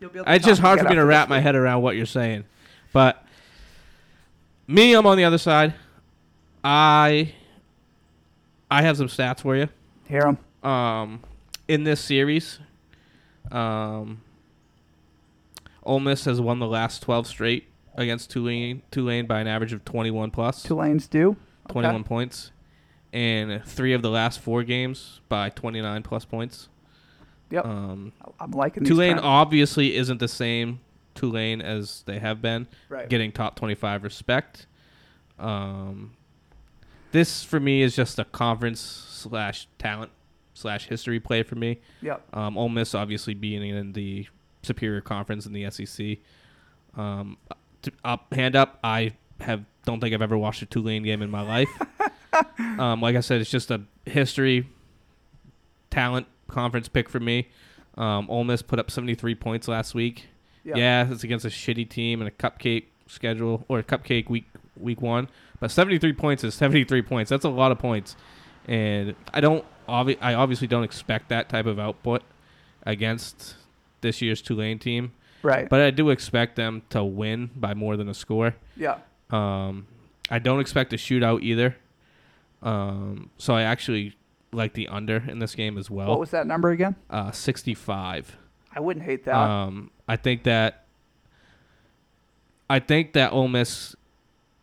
[0.00, 2.06] You'll be able It's just hard for me to wrap my head around what you're
[2.06, 2.44] saying.
[2.92, 3.24] But
[4.66, 5.74] me, I'm on the other side.
[6.62, 7.34] I
[8.70, 9.68] I have some stats for you.
[10.08, 10.70] Hear them.
[10.70, 11.20] Um,
[11.66, 12.58] in this series,
[13.50, 14.20] um,
[15.82, 19.84] Ole Miss has won the last 12 straight against Tulane, Tulane by an average of
[19.84, 21.36] 21 plus, Tulane's due.
[21.68, 22.50] 21 points,
[23.12, 26.68] and three of the last four games by 29 plus points.
[27.50, 27.64] Yep.
[27.64, 30.80] Um, I'm liking Tulane obviously isn't the same
[31.14, 33.08] Tulane as they have been, Right.
[33.08, 34.66] getting top 25 respect.
[35.38, 36.12] Um,
[37.12, 40.10] this for me is just a conference slash talent
[40.54, 41.78] slash history play for me.
[42.02, 42.36] Yep.
[42.36, 44.26] Um, Ole Miss obviously being in the
[44.62, 46.18] superior conference in the SEC.
[46.96, 47.38] Um,
[48.04, 51.40] up, hand up, I have don't think I've ever watched a Tulane game in my
[51.40, 51.68] life.
[52.78, 54.68] um, like I said, it's just a history,
[55.90, 57.48] talent conference pick for me.
[57.96, 60.26] Um, Ole Miss put up 73 points last week.
[60.64, 60.76] Yep.
[60.76, 65.00] Yeah, it's against a shitty team and a cupcake schedule or a cupcake week week
[65.00, 65.28] one.
[65.60, 67.30] But 73 points is 73 points.
[67.30, 68.16] That's a lot of points,
[68.66, 72.22] and I don't obvi- I obviously don't expect that type of output
[72.84, 73.56] against
[74.00, 75.12] this year's Tulane team.
[75.42, 75.68] Right.
[75.68, 78.54] But I do expect them to win by more than a score.
[78.76, 78.98] yeah.
[79.30, 79.86] Um,
[80.30, 81.76] I don't expect a shootout either.
[82.62, 84.16] Um, so I actually
[84.52, 86.08] like the under in this game as well.
[86.08, 86.96] what was that number again?
[87.10, 88.36] uh, 65.
[88.74, 89.34] I wouldn't hate that.
[89.36, 90.84] Um, I think that
[92.70, 93.96] I think that Ole Miss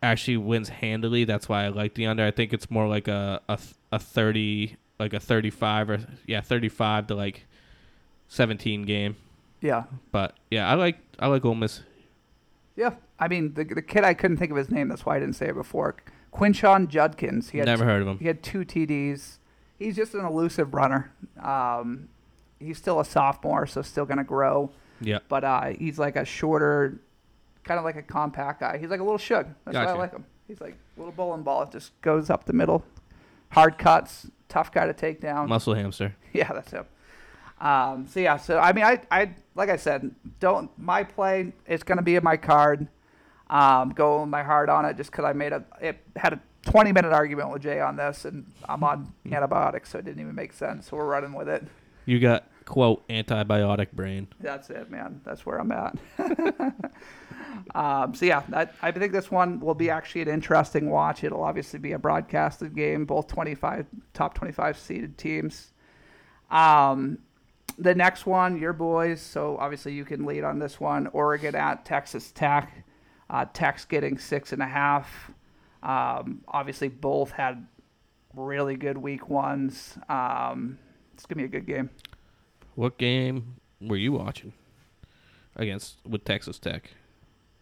[0.02, 1.24] actually wins handily.
[1.24, 2.24] That's why I like the under.
[2.24, 3.58] I think it's more like a a,
[3.92, 7.46] a 30 like a 35 or yeah, 35 to like
[8.28, 9.16] 17 game.
[9.60, 9.84] yeah.
[10.12, 11.82] But yeah, I like I like Ole Miss.
[12.76, 12.94] Yeah.
[13.18, 14.88] I mean, the the kid I couldn't think of his name.
[14.88, 15.96] That's why I didn't say it before.
[16.32, 17.50] Quinshon Judkins.
[17.50, 18.18] He had Never heard of him.
[18.18, 19.38] He had two TDs.
[19.78, 21.12] He's just an elusive runner.
[21.42, 22.08] Um,
[22.58, 24.70] he's still a sophomore, so still gonna grow.
[25.00, 25.18] Yeah.
[25.28, 27.00] But uh, he's like a shorter,
[27.64, 28.78] kind of like a compact guy.
[28.78, 29.48] He's like a little shug.
[29.64, 30.24] That's why I like him.
[30.48, 31.62] He's like a little bowling ball.
[31.64, 32.84] It just goes up the middle.
[33.50, 34.30] Hard cuts.
[34.48, 35.48] Tough guy to take down.
[35.48, 36.14] Muscle hamster.
[36.32, 36.84] Yeah, that's him.
[37.58, 41.52] Um, so yeah, so I mean, I, I like I said, don't my play.
[41.66, 42.86] It's gonna be in my card.
[43.48, 46.40] Um, go with my heart on it, just because I made a it had a
[46.66, 50.34] 20 minute argument with Jay on this, and I'm on antibiotics, so it didn't even
[50.34, 50.88] make sense.
[50.88, 51.64] So we're running with it.
[52.04, 54.28] You got quote antibiotic brain.
[54.40, 55.20] That's it, man.
[55.24, 55.96] That's where I'm at.
[57.74, 61.24] um, so yeah, I, I think this one will be actually an interesting watch.
[61.24, 65.72] It'll obviously be a broadcasted game, both 25 top 25 seeded teams.
[66.50, 67.18] Um,
[67.78, 69.20] the next one, your boys.
[69.20, 71.06] So obviously you can lead on this one.
[71.08, 72.84] Oregon at Texas Tech.
[73.28, 75.30] Uh, Tech's getting six and a half.
[75.86, 77.66] Um, obviously both had
[78.34, 79.96] really good week ones.
[80.08, 80.78] Um,
[81.14, 81.90] it's gonna be a good game.
[82.74, 84.52] What game were you watching
[85.54, 86.90] against with Texas Tech?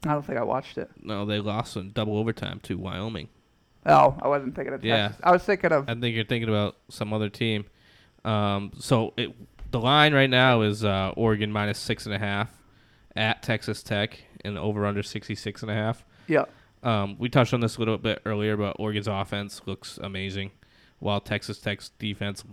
[0.07, 0.91] I don't think I watched it.
[1.03, 3.29] No, they lost in double overtime to Wyoming.
[3.87, 5.19] Oh, I wasn't thinking of Texas.
[5.21, 5.29] Yeah.
[5.29, 7.67] I was thinking of I think you're thinking about some other team.
[8.25, 9.35] Um, so it,
[9.71, 12.51] the line right now is uh, Oregon minus six and a half
[13.15, 16.05] at Texas Tech and over under 66 and a half.
[16.27, 16.45] yeah,
[16.85, 20.51] Um, we touched on this a little bit earlier, but Oregon's offense looks amazing,
[20.99, 22.45] while Texas Tech's defense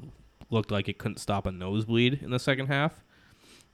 [0.50, 3.04] looked like it couldn't stop a nosebleed in the second half.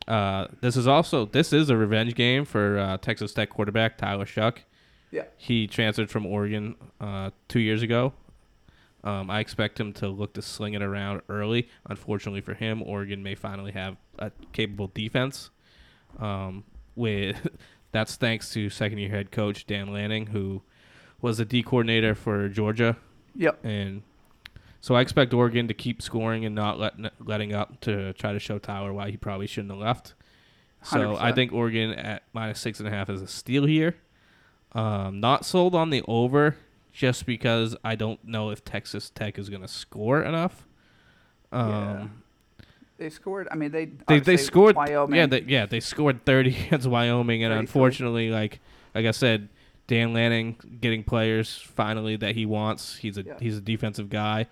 [0.08, 4.26] Uh, this is also this is a revenge game for uh, Texas Tech quarterback Tyler
[4.26, 4.58] Shough.
[5.12, 8.14] yeah, He transferred from Oregon uh, two years ago.
[9.04, 11.70] Um, I expect him to look to sling it around early.
[11.90, 15.50] Unfortunately for him, Oregon may finally have a capable defense.
[16.20, 16.64] Um,
[16.96, 17.48] with
[17.98, 20.62] that's thanks to second-year head coach Dan Lanning, who
[21.22, 22.96] was the D coordinator for Georgia,
[23.36, 24.04] yep, and
[24.80, 26.94] so I expect Oregon to keep scoring and not let,
[27.26, 30.14] letting up to try to show Tyler why he probably shouldn't have left.
[30.84, 31.36] So I 100%.
[31.36, 33.96] think Oregon at minus six and a half is a steal here.
[34.74, 36.56] Um, not sold on the over
[36.94, 40.68] just because I don't know if Texas Tech is going to score enough.
[41.52, 42.08] Um, Yeah.
[42.98, 43.48] They scored.
[43.52, 44.76] I mean, they They they scored.
[44.76, 45.16] Wyoming.
[45.18, 47.60] Yeah, they, yeah, they scored thirty against Wyoming, and 33.
[47.60, 48.60] unfortunately, like
[48.96, 49.50] like I said,
[49.88, 52.98] Dan Lanning getting players finally that he wants.
[52.98, 53.34] He's a Yeah.
[53.40, 54.48] he's a defensive guy.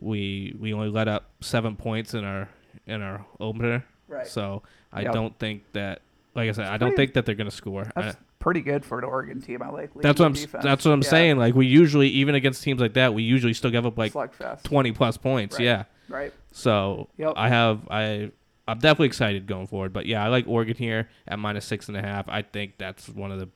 [0.00, 2.48] We we only let up seven points in our
[2.86, 4.26] in our opener, right.
[4.26, 5.12] so I Yep.
[5.12, 6.00] don't think that.
[6.34, 7.90] Like I said, It's I don't pretty- think that they're going to score.
[7.96, 9.60] I- that's pretty good for an Oregon team.
[9.60, 9.90] I like.
[9.94, 10.32] that's what I'm.
[10.34, 10.62] defense.
[10.62, 11.08] That's what I'm Yeah.
[11.08, 11.38] saying.
[11.38, 14.62] Like we usually, even against teams like that, we usually still give up like Slugfest.
[14.62, 15.56] twenty plus points.
[15.58, 15.64] Right.
[15.64, 15.84] Yeah.
[16.08, 16.32] Right.
[16.58, 17.34] So Yep.
[17.36, 18.30] I have I
[18.66, 19.92] I'm definitely excited going forward.
[19.92, 22.28] But yeah, I like Oregon here at minus six and a half.
[22.28, 23.48] I think that's one of the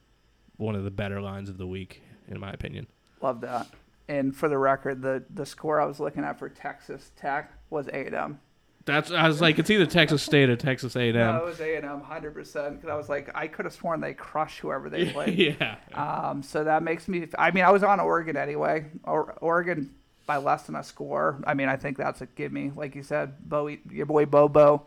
[0.56, 2.86] one of the better lines of the week, in my opinion.
[3.20, 3.66] Love that.
[4.08, 7.88] And for the record, the the score I was looking at for Texas Tech was
[7.88, 8.38] A&M.
[8.84, 11.14] That's I was like, it's either Texas State or Texas A&M.
[11.14, 12.76] No, it was A and M, hundred percent.
[12.76, 15.38] Because I was like, I could have sworn they crushed whoever they played.
[15.38, 15.76] yeah.
[15.94, 17.28] Um, so that makes me.
[17.38, 18.86] I mean, I was on Oregon anyway.
[19.04, 19.94] Or, Oregon
[20.32, 21.38] by less than a score.
[21.46, 22.72] I mean, I think that's a give me.
[22.74, 24.86] Like you said, Bowie, your boy Bobo.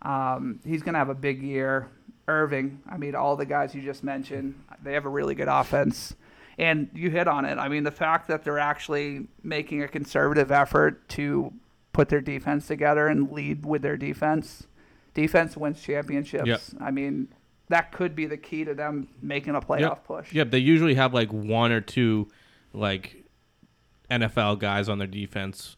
[0.00, 1.88] Um, he's gonna have a big year.
[2.26, 2.82] Irving.
[2.90, 6.14] I mean, all the guys you just mentioned, they have a really good offense.
[6.58, 7.56] And you hit on it.
[7.56, 11.52] I mean, the fact that they're actually making a conservative effort to
[11.92, 14.66] put their defense together and lead with their defense.
[15.14, 16.46] Defense wins championships.
[16.46, 16.60] Yep.
[16.80, 17.28] I mean,
[17.68, 20.04] that could be the key to them making a playoff Yep.
[20.04, 20.32] push.
[20.32, 22.28] Yep, they usually have like one or two
[22.74, 23.24] like
[24.10, 25.76] NFL guys on their defense.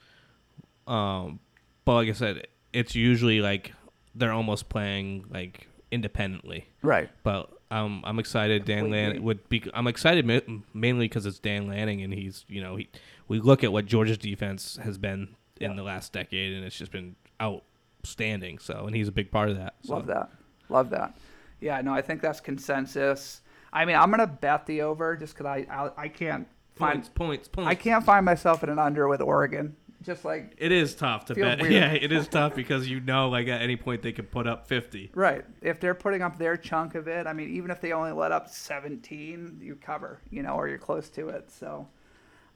[0.86, 1.40] Um,
[1.84, 3.72] but like I said, it's usually like
[4.14, 6.68] they're almost playing like independently.
[6.82, 7.10] Right.
[7.22, 8.64] But um, I'm excited.
[8.64, 9.06] Dan Completely.
[9.06, 9.64] Lanning would be.
[9.74, 12.88] I'm excited ma- mainly because it's Dan Lanning, and he's you know he.
[13.28, 15.76] We look at what Georgia's defense has been in Yeah.
[15.76, 18.58] the last decade, and it's just been outstanding.
[18.58, 19.74] So, and he's a big part of that.
[19.82, 19.94] So.
[19.94, 20.30] Love that.
[20.68, 21.16] Love that.
[21.60, 23.42] Yeah, no, I think that's consensus.
[23.72, 26.48] I mean, I'm gonna bet the over just because I, I I can't
[26.80, 27.68] find Points, points, points.
[27.68, 29.76] I can't find myself in an under with Oregon.
[30.02, 31.58] Just like It is tough to bet.
[31.60, 31.72] weird.
[31.72, 34.66] Yeah, it is tough because you know, like at any point they could put up
[34.66, 35.10] 50.
[35.14, 38.12] right, if they're putting up their chunk of it, I mean, even if they only
[38.12, 41.50] let up 17, you cover, you know, or you're close to it.
[41.50, 41.86] So,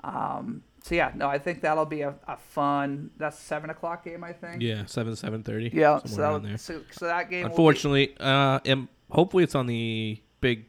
[0.03, 3.11] um, so yeah, no, I think that'll be a, a fun.
[3.19, 4.63] That's seven o'clock game, I think.
[4.63, 5.71] Yeah, seven seven thirty.
[5.73, 6.01] Yeah.
[6.07, 6.57] So, around there.
[6.57, 7.43] so so that game.
[7.43, 10.65] will be- Unfortunately, uh, and hopefully it's on the Big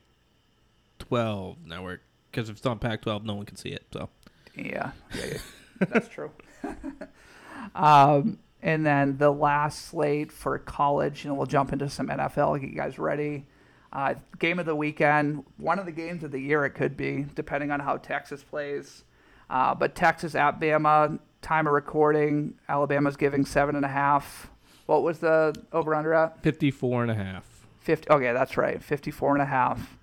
[0.99, 2.01] Twelve network
[2.35, 3.85] because if it's on Pac twelve, no one can see it.
[3.93, 4.09] So
[4.55, 5.37] Yeah, yeah, yeah.
[5.89, 6.31] that's true.
[7.75, 12.59] um, and then the last slate for college, and we'll jump into some NFL.
[12.59, 13.45] Get you guys ready.
[13.93, 17.25] Uh, game of the weekend, one of the games of the year it could be,
[17.33, 19.05] depending on how Texas plays.
[19.49, 24.49] Uh, but Texas at Bama, time of recording, Alabama's giving seven and a half.
[24.87, 26.43] What was the over under at?
[26.43, 27.45] 54 and a half.
[27.85, 29.95] 50 okay that's right 54 and a half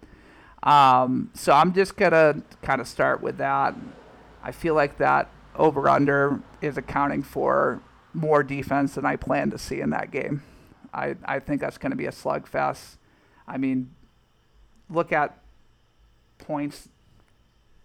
[0.63, 3.75] um, so i'm just gonna kind of start with that.
[4.43, 7.81] I feel like that over under is accounting for
[8.15, 10.43] more defense than i plan to see in that game.
[10.95, 12.97] I, I think that's going to be a slugfest.
[13.47, 13.91] I mean
[14.91, 15.39] look at
[16.39, 16.89] points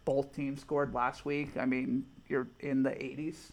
[0.03, 1.57] both teams scored last week.
[1.57, 3.51] I mean you're in the 80s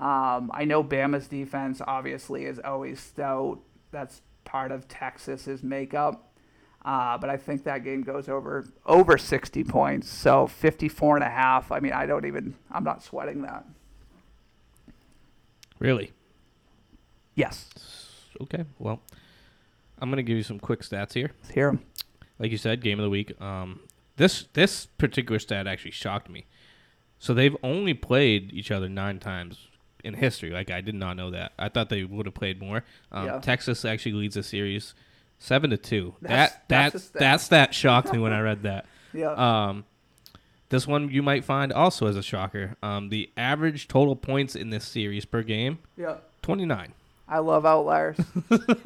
[0.00, 3.60] um, I know Bama's defense obviously is always stout.
[3.90, 6.29] That's part of Texas's makeup.
[6.84, 10.08] Uh, but I think that game goes over over 60 points.
[10.08, 11.70] So 54 and a half.
[11.70, 13.64] I mean, I don't even I'm not sweating that.
[15.78, 16.12] Really?
[17.34, 17.68] Yes.
[18.42, 18.64] Okay.
[18.78, 19.00] Well,
[19.98, 21.32] I'm gonna give you some quick stats here.
[21.42, 21.80] Let's hear 'em.
[22.38, 23.38] Like you said, game of the week.
[23.40, 23.80] Um,
[24.16, 26.46] this this particular stat actually shocked me.
[27.18, 29.68] So they've only played each other nine times
[30.02, 30.50] in history.
[30.50, 31.52] Like I did not know that.
[31.58, 32.84] I thought they would have played more.
[33.12, 33.38] Um, Yeah.
[33.40, 34.94] Texas actually leads the series
[35.40, 36.14] seven to two.
[36.22, 37.50] That's- that that's that a stat.
[37.50, 38.86] that shocked me when I read that.
[39.12, 39.32] Yeah.
[39.32, 39.86] Um,
[40.68, 42.76] this one you might find also as a shocker.
[42.80, 46.18] Um, the average total points in this series per game yeah.
[46.42, 46.94] twenty nine.
[47.30, 48.16] I love outliers.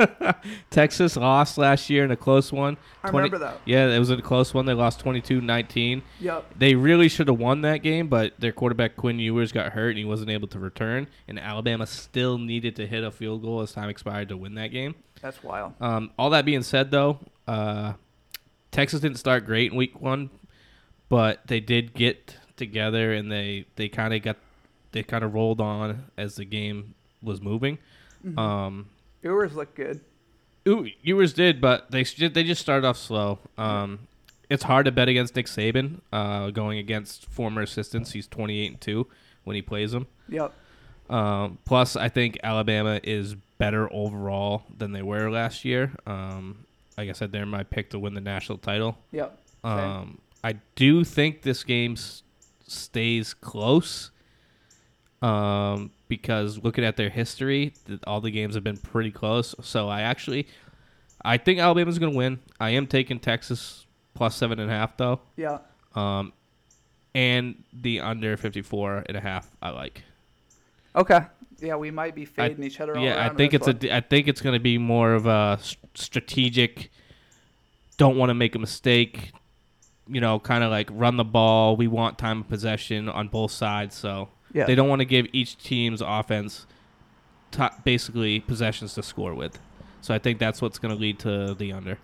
[0.71, 2.77] Texas lost last year in a close one.
[3.03, 3.61] I remember that.
[3.64, 4.67] Yeah, it was a close one.
[4.67, 6.03] They lost 22-19.
[6.21, 6.53] Yep.
[6.59, 9.99] They really should have won that game, but their quarterback Quinn Ewers got hurt and
[9.99, 11.07] he wasn't able to return.
[11.27, 14.69] And Alabama still needed to hit a field goal as time expired to win that
[14.69, 14.95] game.
[15.24, 15.72] That's wild.
[15.80, 17.94] Um, all that being said, though, uh,
[18.70, 20.28] Texas didn't start great in week one,
[21.08, 24.37] but they did get together and they they kind of got
[24.92, 27.78] they kind of rolled on as the game was moving.
[28.37, 28.90] Um,
[29.22, 30.02] Ewers look good.
[30.68, 33.38] Ooh, Ewers did, but they they just started off slow.
[33.56, 34.00] Um,
[34.50, 38.12] it's hard to bet against Nick Saban uh, going against former assistants.
[38.12, 39.06] He's twenty eight and two
[39.44, 40.06] when he plays them.
[40.28, 40.52] Yep.
[41.08, 45.90] Um, plus, I think Alabama is better overall than they were last year.
[46.07, 46.66] Um,
[46.98, 48.98] like I said, they're my pick to win the national title.
[49.11, 49.38] Yep.
[49.64, 52.22] Um, I do think this game s-
[52.66, 54.11] stays close.
[55.22, 59.55] Um, because looking at their history, th- all the games have been pretty close.
[59.62, 60.46] So I actually,
[61.24, 62.40] I think Alabama's going to win.
[62.61, 65.20] I am taking Texas plus seven and a half though.
[65.37, 65.59] Yeah.
[65.94, 66.35] Um,
[67.14, 70.03] and the under 54 and a half I like.
[70.94, 71.20] Okay.
[71.64, 72.98] Yeah, we might be fading each other.
[72.98, 75.58] yeah, I think it's a I think it's going to be more of a
[75.94, 76.90] strategic
[77.96, 79.33] don't want to make a mistake,
[80.08, 81.77] you know, kind of like run the ball.
[81.77, 84.65] We want time of possession on both sides, so yeah.
[84.65, 86.67] they don't want to give each team's offense
[87.85, 89.60] basically possessions to score with.
[90.00, 91.98] So I think that's what's going to lead to the under.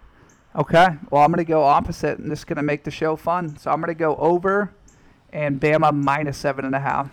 [0.54, 0.88] Okay.
[1.10, 3.56] Well, I'm going to go opposite, and this is going to make the show fun.
[3.58, 4.72] So I'm going to go over
[5.32, 7.10] and Bama minus seven and a half.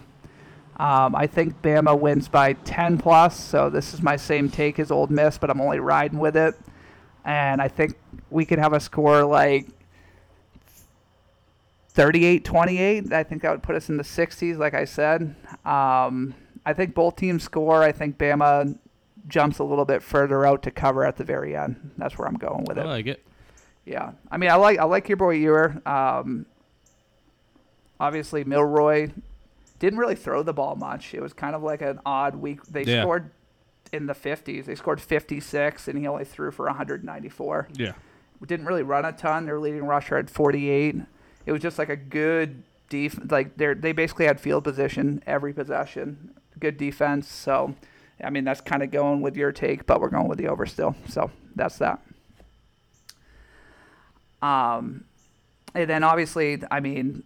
[0.77, 4.91] Um, I think Bama wins by 10 plus, so this is my same take as
[4.91, 6.53] Ole Miss, but I'm only riding with it.
[7.25, 7.97] And I think
[8.29, 9.67] we could have a score like
[11.89, 13.11] 38 28.
[13.11, 15.35] I think that would put us in the 60s, like I said.
[15.65, 17.81] Um, I think both teams score.
[17.81, 18.77] I think Bama
[19.27, 21.91] jumps a little bit further out to cover at the very end.
[21.97, 22.85] That's where I'm going with it.
[22.85, 23.25] I like it.
[23.83, 25.81] Yeah, I mean, I like I like your boy Ewer.
[25.87, 26.45] Um,
[27.99, 29.09] obviously, Milroe
[29.79, 31.13] didn't really throw the ball much.
[31.13, 32.63] It was kind of like an odd week.
[32.65, 33.01] They Yeah.
[33.03, 33.31] scored
[33.93, 34.65] in the 50s.
[34.65, 37.67] They scored 56, and he only threw for 194.
[37.73, 37.93] Yeah.
[38.45, 39.45] Didn't really run a ton.
[39.45, 40.95] Their leading rusher had 48.
[41.45, 43.19] It was just like a good def.
[43.31, 46.31] Like they they basically had field position every possession.
[46.59, 47.27] Good defense.
[47.27, 47.75] So,
[48.23, 50.65] I mean, that's kind of going with your take, but we're going with the over
[50.65, 50.95] still.
[51.07, 51.99] So that's that.
[54.41, 55.05] Um,
[55.73, 57.23] and then obviously, I mean,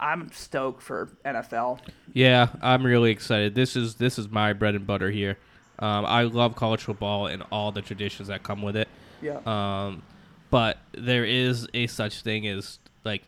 [0.00, 1.78] I'm stoked for NFL.
[2.14, 3.54] Yeah, I'm really excited.
[3.54, 5.36] This is this is my bread and butter here.
[5.78, 8.88] Um, I love college football and all the traditions that come with it.
[9.22, 9.38] Yeah.
[9.46, 10.02] Um,
[10.50, 13.22] but there is a such thing as like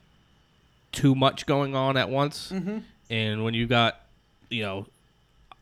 [0.93, 2.79] too much going on at once, Mm-hmm.
[3.11, 4.01] and when you got
[4.51, 4.87] you know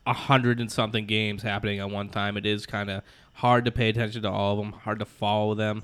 [0.07, 3.03] a hundred and something games happening at one time, it is kind of
[3.33, 5.83] hard to pay attention to all of them, hard to follow them.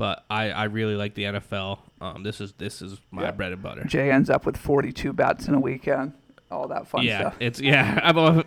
[0.00, 1.78] But I, I really like the NFL.
[2.00, 3.30] Um, this is this is my Yeah.
[3.32, 3.84] bread and butter.
[3.84, 6.14] Jay ends up with 42 bets in a weekend.
[6.50, 7.36] All that fun yeah, stuff.
[7.38, 8.00] it's yeah.
[8.02, 8.44] I'm a,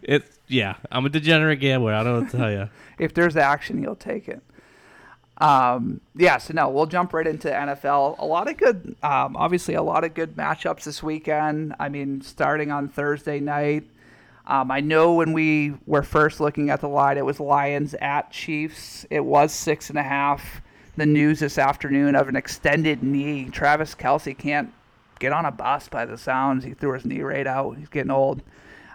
[0.00, 0.76] it's yeah.
[0.90, 1.92] I'm a degenerate gambler.
[1.92, 2.70] I don't know what to tell you.
[2.98, 4.40] if there's action, he'll take it.
[5.36, 8.18] Um, yeah, so no, we'll jump right into NFL.
[8.18, 11.74] A lot of good, um, obviously, a lot of good matchups this weekend.
[11.78, 13.84] I mean, starting on Thursday night.
[14.46, 18.30] Um, I know when we were first looking at the line, it was Lions at
[18.30, 19.04] Chiefs.
[19.10, 20.62] It was six and a half.
[20.98, 23.44] The news this afternoon of an extended knee.
[23.50, 24.72] Travis Kelce can't
[25.20, 26.64] get on a bus by the sounds.
[26.64, 27.76] He threw his knee right out.
[27.78, 28.42] He's getting old.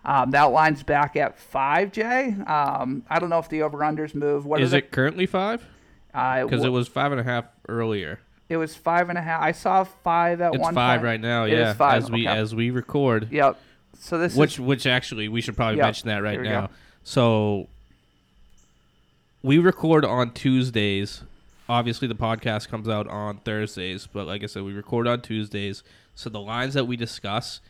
[0.04, 2.36] Um, that line's back at five, Jay.
[2.46, 4.46] Um, I don't know if the over-unders move.
[4.46, 5.66] What Is it currently five?
[6.14, 8.20] uh, Because wh- it was five and a half earlier.
[8.50, 9.42] it was five and a half.
[9.42, 10.60] I saw five at one.
[10.60, 11.06] It's five point.
[11.06, 11.46] right now.
[11.46, 12.38] It is yeah, five, as we okay.
[12.38, 13.32] as we record.
[13.32, 13.58] Yep.
[13.98, 16.68] So this Which is which actually we should probably Yeah, mention that right now.
[16.68, 16.74] go.
[17.04, 17.70] So
[19.42, 21.22] we record on Tuesdays.
[21.70, 25.84] Obviously, the podcast comes out on Thursdays, but like I said, we record on Tuesdays.
[26.16, 27.62] So the lines that we discuss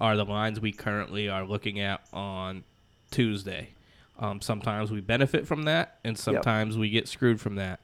[0.00, 2.62] are the lines we currently are looking at on
[3.10, 3.70] Tuesday.
[4.18, 7.80] Um, sometimes we benefit from that, and sometimes we get screwed from that.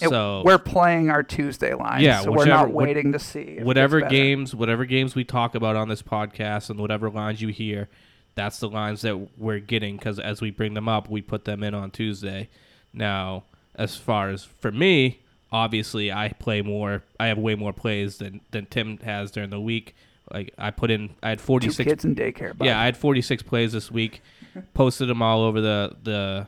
[0.00, 2.02] it- So we're playing our Tuesday lines.
[2.02, 5.54] Yeah, so we're whichever- not what- waiting to see whatever games whatever games we talk
[5.54, 7.90] about on this podcast and whatever lines you hear
[8.34, 11.62] that's the lines that we're getting because as we bring them up we put them
[11.62, 12.48] in on tuesday
[12.94, 13.44] now
[13.74, 15.20] as far as for me
[15.50, 19.60] obviously i play more i have way more plays than than tim has during the
[19.60, 19.94] week
[20.30, 22.56] like i put in i had 46 kids in daycare.
[22.56, 22.66] Bud.
[22.66, 24.22] yeah i had 46 plays this week
[24.74, 26.46] posted them all over the the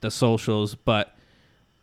[0.00, 1.16] the socials but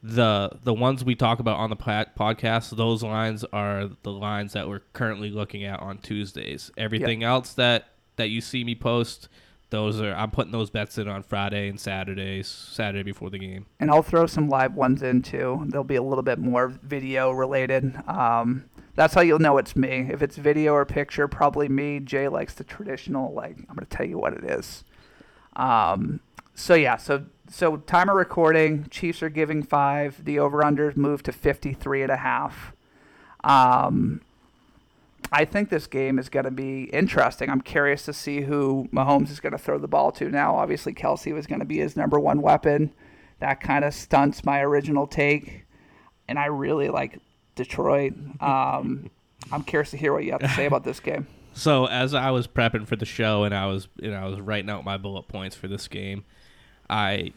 [0.03, 4.67] the the ones we talk about on the podcast those lines are the lines that
[4.67, 9.29] we're currently looking at on Tuesdays everything else that that you see me post
[9.73, 13.65] those are I'm putting those bets in on Friday and Saturdays Saturday before the game
[13.79, 15.65] and I'll throw some live ones in too.
[15.65, 17.95] They'll be a little bit more video related.
[18.07, 20.07] Um, that's how you'll know it's me.
[20.11, 21.99] If it's video or picture, probably me.
[21.99, 23.33] Jay likes the traditional.
[23.33, 24.83] Like I'm gonna tell you what it is.
[25.55, 26.19] Um,
[26.53, 30.23] so yeah, so so time of recording, Chiefs are giving five.
[30.23, 32.73] The over unders moved to 53 and a half.
[33.43, 34.21] Um,
[35.33, 37.49] I think this game is going to be interesting.
[37.49, 40.55] I'm curious to see who Mahomes is going to throw the ball to now.
[40.55, 42.93] Obviously, Kelce was going to be his number one weapon.
[43.39, 45.65] That kind of stunts my original take.
[46.27, 47.17] And I really like
[47.55, 48.13] Detroit.
[48.41, 49.09] Um,
[49.51, 51.27] I'm curious to hear what you have to say about this game.
[51.55, 54.71] So as I was prepping for the show and I was and I was writing
[54.71, 56.25] out my bullet points for this game,
[56.89, 57.33] I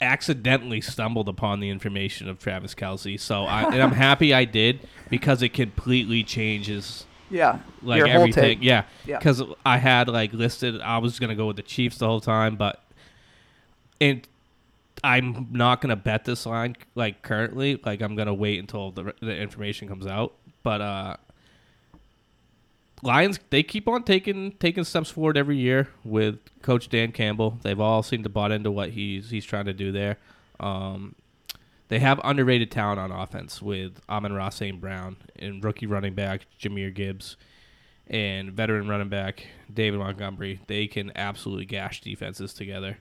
[0.00, 3.18] accidentally stumbled upon the information of Travis Kelce.
[3.18, 8.20] So I and I'm happy I did because it completely changes Yeah, like your whole
[8.20, 8.42] everything.
[8.42, 8.58] take.
[8.62, 9.18] Yeah, Yeah.
[9.18, 10.80] because I had like listed.
[10.80, 12.84] I was gonna go with the Chiefs the whole time, but
[14.00, 14.26] and
[15.02, 17.80] I'm not gonna bet this line like currently.
[17.84, 20.34] Like I'm gonna wait until the the information comes out.
[20.62, 21.16] But uh
[23.04, 27.58] Lions they keep on taking taking steps forward every year with Coach Dan Campbell.
[27.62, 30.18] They've all seemed to bought into what he's he's trying to do there.
[30.60, 31.16] Um,
[31.88, 34.80] they have underrated talent on offense with Amon-Ra St.
[34.80, 37.36] Brown and rookie running back Jahmyr Gibbs
[38.06, 40.60] and veteran running back David Montgomery.
[40.66, 42.98] They can absolutely gash defenses together.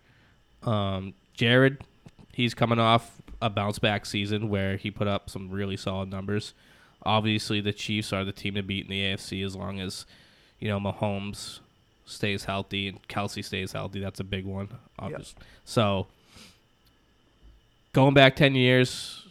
[0.63, 1.83] Um, Jared,
[2.33, 6.53] he's coming off a bounce back season where he put up some really solid numbers.
[7.03, 10.05] Obviously, the Chiefs are the team to beat in the AFC as long as
[10.59, 11.59] you know Mahomes
[12.05, 13.99] stays healthy and Kelce stays healthy.
[13.99, 14.69] That's a big one.
[14.99, 15.41] Obviously.
[15.65, 16.07] So
[17.93, 19.25] going back ten years,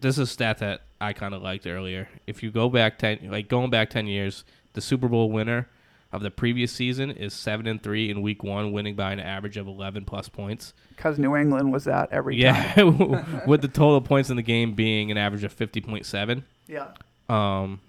[0.00, 2.08] this is a stat that I kind of liked earlier.
[2.26, 4.44] If you go back ten, like going back ten years,
[4.74, 5.68] the Super Bowl winner
[6.12, 9.56] of the previous season is seven and three in Week One, winning by an average
[9.56, 10.74] of eleven plus points.
[10.90, 12.72] Because New England was that every time.
[12.76, 16.44] Yeah, with the total points in the game being an average of fifty point seven.
[16.66, 16.88] Yeah.
[17.28, 17.80] Um,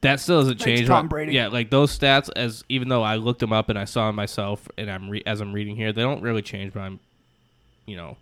[0.00, 0.86] that still doesn't change.
[0.86, 1.32] Tom Brady.
[1.32, 4.16] Yeah, like those stats, as even though I looked them up and I saw them
[4.16, 7.00] myself, and I'm re- as I'm reading here, they don't really change But I'm,
[7.86, 8.16] you know,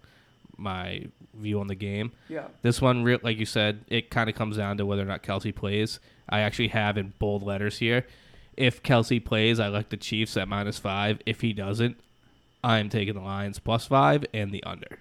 [0.56, 2.12] my view on the game.
[2.28, 2.48] Yeah.
[2.62, 5.22] This one, re- like you said, it kind of comes down to whether or not
[5.22, 6.00] Kelce plays.
[6.28, 8.06] I actually have in bold letters here.
[8.56, 11.20] If Kelce plays, I like the Chiefs at minus five.
[11.26, 11.98] If he doesn't,
[12.64, 14.98] I'm taking the Lions plus five and the under.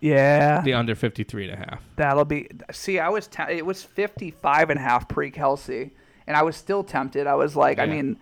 [0.00, 0.62] Yeah.
[0.62, 1.82] The under 53 and a half.
[1.96, 2.48] That'll be.
[2.70, 3.28] See, I was.
[3.50, 5.90] It was 55 and a half pre Kelce,
[6.26, 7.26] and I was still tempted.
[7.26, 8.16] I was like, I mean,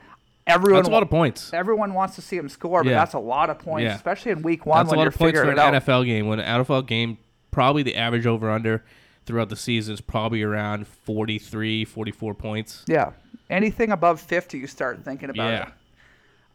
[0.47, 0.79] everyone.
[0.81, 1.53] That's a lot of points.
[1.53, 2.97] Everyone wants to see him score, but Yeah.
[2.99, 3.95] that's a lot of points, Yeah.
[3.97, 5.57] especially in week one That's a lot you're of points for an.
[5.59, 6.27] NFL game.
[6.27, 7.19] When an NFL game,
[7.51, 8.85] probably the average over under
[9.27, 12.85] throughout the season is probably around 43, 44 points.
[12.87, 13.13] Yeah.
[13.49, 15.63] Anything above 50, you start thinking about Yeah.
[15.69, 15.73] it.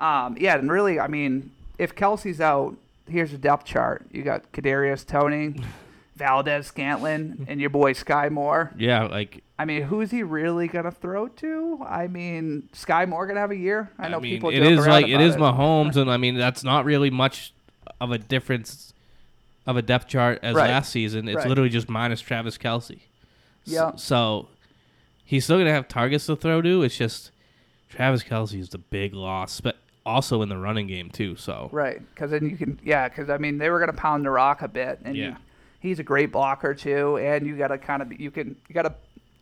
[0.03, 2.75] Um, yeah, and really, I mean, if Kelce's out,
[3.09, 4.05] here's a depth chart.
[4.11, 5.55] You got Kadarius Toney,
[6.19, 8.71] Valdes-Scantling, and your boy Sky Moore.
[8.77, 11.83] Yeah, like I mean, who's he really gonna throw to?
[11.87, 13.89] I mean, Sky Moore gonna have a year.
[13.97, 14.49] I know mean, people.
[14.51, 17.53] it is like it is Mahomes, and I mean that's not really much
[17.99, 18.93] of a difference
[19.65, 20.69] of a depth chart as Right.
[20.69, 21.27] last season.
[21.27, 21.47] It's Right.
[21.47, 22.99] literally just minus Travis Kelce.
[23.65, 23.95] Yeah.
[23.95, 24.47] So
[25.25, 26.83] he's still gonna have targets to throw to.
[26.83, 27.31] It's just
[27.89, 31.35] Travis Kelce is the big loss, but also in the running game too.
[31.35, 34.29] So Right, because then you can, yeah, because I mean they were gonna pound the
[34.31, 35.27] rock a bit, and Yeah.
[35.29, 35.35] you,
[35.79, 38.93] he's a great blocker too, and you gotta kind of you can you gotta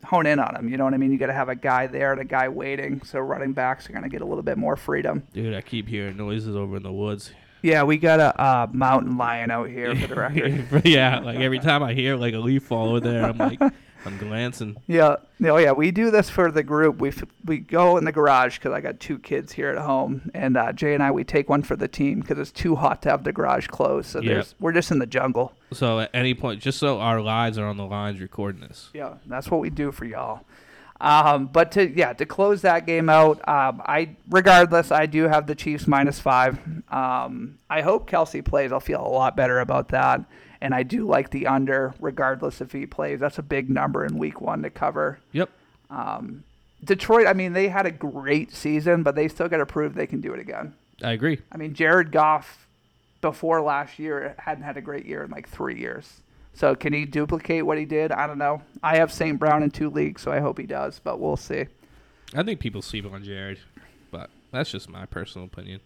[0.03, 0.69] hone in on him.
[0.69, 1.11] You know what I mean?
[1.11, 4.09] You gotta have a guy there and a guy waiting, so running backs are gonna
[4.09, 5.23] get a little bit more freedom.
[5.33, 7.31] dude, I keep hearing noises over in the woods.
[7.63, 10.15] Yeah, we got a uh, mountain lion out here for the
[10.71, 10.85] record.
[10.85, 13.59] yeah, like every time I hear like a leaf fall over there, I'm like,
[14.05, 14.77] I'm glancing.
[14.87, 16.99] Yeah, no, yeah, we do this for the group.
[16.99, 20.29] We f- we go in the garage because I got two kids here at home,
[20.33, 23.01] and uh, Jay and I we take one for the team because it's too hot
[23.03, 24.09] to have the garage closed.
[24.09, 24.35] So Yeah.
[24.35, 25.53] there's we're just in the jungle.
[25.73, 28.89] So at any point, just so our lives are on the lines recording this.
[28.93, 30.41] Yeah, that's what we do for y'all.
[30.99, 35.45] Um, but to yeah, to close that game out, um, I regardless, I do have
[35.45, 36.57] the Chiefs minus five.
[36.91, 38.71] Um, I hope Kelce plays.
[38.71, 40.21] I'll feel a lot better about that.
[40.62, 43.20] And I do like the under, regardless if he plays.
[43.20, 45.20] That's a big number in Week One to cover.
[45.32, 45.49] Yep.
[45.89, 46.43] Um,
[46.84, 50.08] Detroit, I mean, they had a great season, but they still got to prove they
[50.08, 50.74] can do it again.
[51.03, 51.39] I agree.
[51.51, 52.68] I mean, Jared Goff
[53.22, 56.22] before last year hadn't had a great year in like three years.
[56.53, 58.12] So can he duplicate what he did?
[58.12, 58.64] I don't know.
[58.82, 59.38] I have St.
[59.38, 61.66] Brown in two leagues, so I hope he does, but we'll see.
[62.36, 63.60] I think people sleep on Jared,
[64.12, 65.82] but that's just my personal opinion.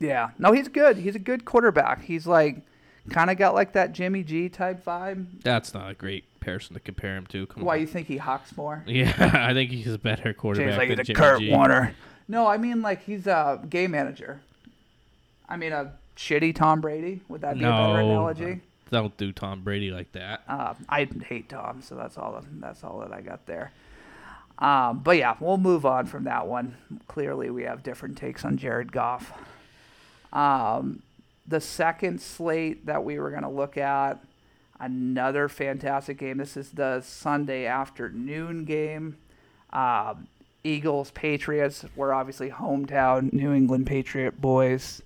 [0.00, 0.30] Yeah.
[0.38, 0.98] No, he's good.
[0.98, 2.02] He's a good quarterback.
[2.02, 2.62] He's like
[3.10, 5.26] kind of got like that Jimmy G type vibe.
[5.42, 7.46] That's not a great person to compare him to.
[7.46, 7.80] Come Why on.
[7.80, 8.82] you think he hawks more?
[8.86, 11.50] Yeah, I think he's a better quarterback James like than Jimmy Kurt G.
[11.50, 11.94] Warner.
[12.28, 14.40] No, I mean like he's a game manager.
[15.48, 17.20] I mean a shitty Tom Brady.
[17.28, 18.60] Would that be a better No, analogy?
[18.90, 20.42] Don't do Tom Brady like that.
[20.48, 22.40] Uh, I hate Tom, so that's all.
[22.60, 23.72] That's all that I got there.
[24.58, 26.76] Um, but yeah, we'll move on from that one.
[27.08, 29.32] Clearly, we have different takes on Jared Goff.
[30.32, 31.02] Um,
[31.46, 34.24] the second slate that we were going to look at,
[34.80, 36.38] another fantastic game.
[36.38, 39.16] This is the Sunday afternoon game.
[39.72, 40.28] Um,
[40.64, 41.84] Eagles Patriots.
[41.94, 45.02] We're obviously hometown New England Patriot boys.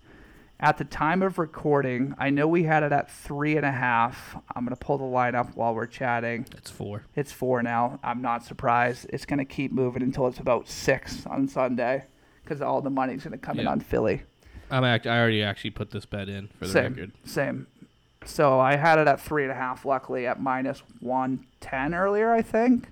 [0.59, 4.36] At the time of recording, I know we had it at three and a half.
[4.55, 6.47] I'm gonna pull the line up while we're chatting.
[6.57, 7.05] It's four.
[7.16, 7.99] It's four now.
[8.03, 9.07] I'm not surprised.
[9.11, 12.05] It's gonna keep moving until it's about six on Sunday,
[12.43, 14.22] because all the money's gonna come in on Philly.
[14.71, 17.12] I'm act- I already actually put this bet in for the Same, record.
[17.25, 17.66] same.
[18.25, 19.85] So I had it at three and a half.
[19.85, 22.89] Luckily, at minus one ten earlier, I think.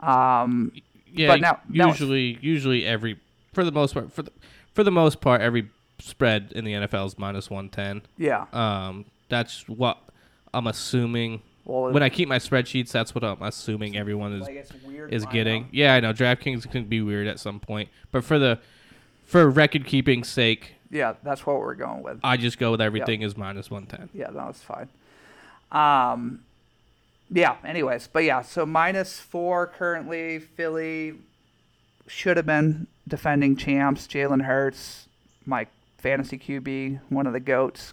[0.00, 0.72] Um,
[1.10, 3.18] Yeah, But now- now usually usually every
[3.54, 4.30] for the most part for the
[4.74, 5.68] for the most part every
[5.98, 8.02] spread in the NFL is minus one ten.
[8.18, 8.44] yeah.
[8.52, 9.98] Um, that's what
[10.54, 11.42] I'm assuming.
[11.64, 14.66] Well, When I keep my spreadsheets, that's what I'm assuming everyone is like
[15.10, 15.68] is getting.
[15.72, 18.58] Yeah, I know DraftKings can be weird at some point, but for the
[19.24, 22.20] for record keeping sake, Yeah, that's what we're going with.
[22.24, 24.08] I just go with everything is minus one ten.
[24.14, 24.88] Yeah, that was fine.
[25.70, 26.40] Um,
[27.30, 27.56] yeah.
[27.64, 30.38] Anyways, but yeah, so minus four currently.
[30.38, 31.14] Philly
[32.06, 34.06] should have been defending champs.
[34.06, 35.08] Jalen Hurts,
[35.44, 35.66] my
[35.98, 37.92] fantasy QB, one of the goats.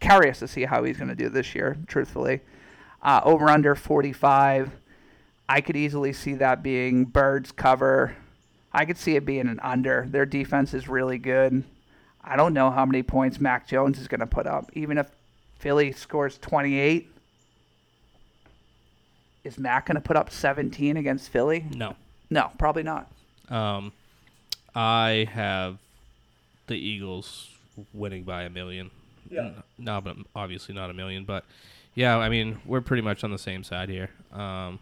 [0.00, 1.78] Curious to see how he's going to do this year.
[1.86, 2.40] Truthfully,
[3.02, 4.72] uh, over under forty five.
[5.48, 8.16] I could easily see that being birds cover.
[8.72, 10.06] I could see it being an under.
[10.08, 11.64] Their defense is really good.
[12.22, 14.70] I don't know how many points Mac Jones is going to put up.
[14.74, 15.10] Even if
[15.58, 17.10] Philly scores 28,
[19.44, 21.64] is Mac going to put up 17 against Philly?
[21.74, 21.96] No.
[22.28, 23.10] No, probably not.
[23.48, 23.92] Um,
[24.74, 25.78] I have
[26.66, 27.48] the Eagles
[27.92, 28.90] winning by a million.
[29.28, 29.50] Yeah.
[29.78, 31.44] No, but obviously not a million, but
[31.94, 34.10] yeah, I mean we're pretty much on the same side here.
[34.32, 34.78] Um,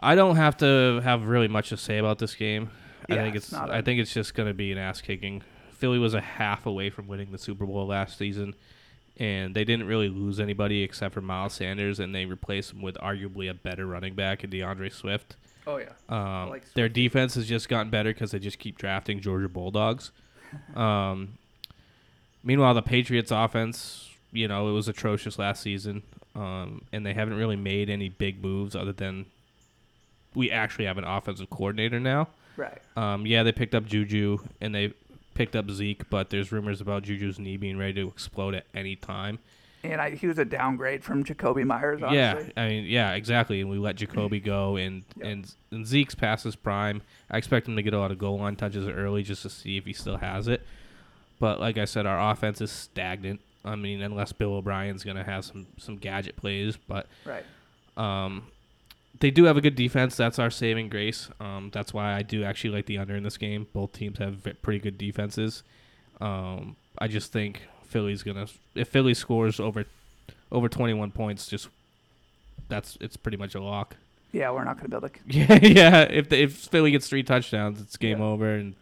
[0.00, 2.70] I don't have to have really much to say about this game.
[3.08, 5.00] I think it's it's not a- I think it's just going to be an ass
[5.00, 5.42] kicking.
[5.72, 8.54] Philly was a half away from winning the Super Bowl last season,
[9.18, 12.96] and they didn't really lose anybody except for Miles Sanders, and they replaced him with
[12.96, 15.36] arguably a better running back in D'Andre Swift.
[15.66, 15.92] Oh, yeah.
[16.08, 20.10] Um, like their defense has just gotten better because they just keep drafting Georgia Bulldogs.
[20.74, 21.38] Um,
[22.42, 26.02] meanwhile, the Patriots' offense, you know, it was atrocious last season,
[26.34, 29.26] um, and they haven't really made any big moves other than
[30.34, 32.28] we actually have an offensive coordinator now.
[32.56, 32.78] Right.
[32.96, 34.92] Um, yeah, they picked up Juju and they
[35.34, 38.96] picked up Zeke, but there's rumors about Juju's knee being ready to explode at any
[38.96, 39.38] time.
[39.82, 42.42] And I, he was a downgrade from Jakobi Meyers, Yeah.
[42.54, 43.62] I mean, yeah, exactly.
[43.62, 45.26] And we let Jakobi go, and Yep.
[45.26, 47.00] and and Zeke's past his prime.
[47.30, 49.78] I expect him to get a lot of goal line touches early just to see
[49.78, 50.60] if he still has it.
[51.38, 53.40] But like I said, our offense is stagnant.
[53.64, 57.44] I mean, unless Bill O'Brien's gonna have some some gadget plays, but Right.
[57.96, 58.42] um,
[59.18, 60.16] they do have a good defense.
[60.16, 61.28] That's our saving grace.
[61.40, 63.66] Um, that's why I do actually like the under in this game.
[63.72, 65.62] Both teams have ve- pretty good defenses.
[66.20, 69.84] Um, I just think Philly's gonna if Philly scores over
[70.52, 71.68] over 21 points, just
[72.68, 73.96] that's it's pretty much a lock.
[74.32, 75.14] Yeah, we're not going to be able to.
[75.26, 76.00] Yeah, yeah.
[76.02, 78.24] If the, if Philly gets three touchdowns, it's game Yeah.
[78.26, 78.74] over and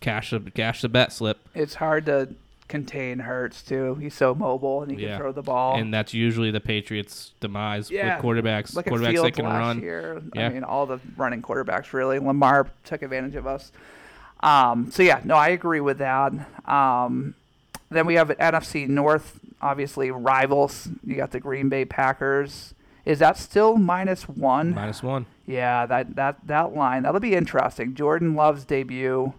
[0.00, 1.38] cash the cash the bet slip.
[1.54, 2.28] It's hard to
[2.68, 3.94] contain Hurts, too.
[3.96, 5.10] He's so mobile and he Yeah.
[5.10, 5.76] can throw the ball.
[5.76, 8.16] And that's usually the Patriots' demise Yeah.
[8.16, 8.74] with quarterbacks.
[8.74, 9.80] Look at quarterbacks Fields that can last run.
[9.82, 10.22] year.
[10.36, 12.18] I mean, all the running quarterbacks really.
[12.18, 13.72] Lamar took advantage of us.
[14.40, 16.32] Um, so yeah, no, I agree with that.
[16.68, 17.34] Um,
[17.90, 20.88] then we have NFC North, obviously rivals.
[21.04, 22.74] You got the Green Bay Packers.
[23.04, 24.74] Is that still minus one?
[24.74, 25.26] Minus one.
[25.46, 27.94] Yeah, that that that line that'll be interesting.
[27.94, 29.32] Jordan Love's debut.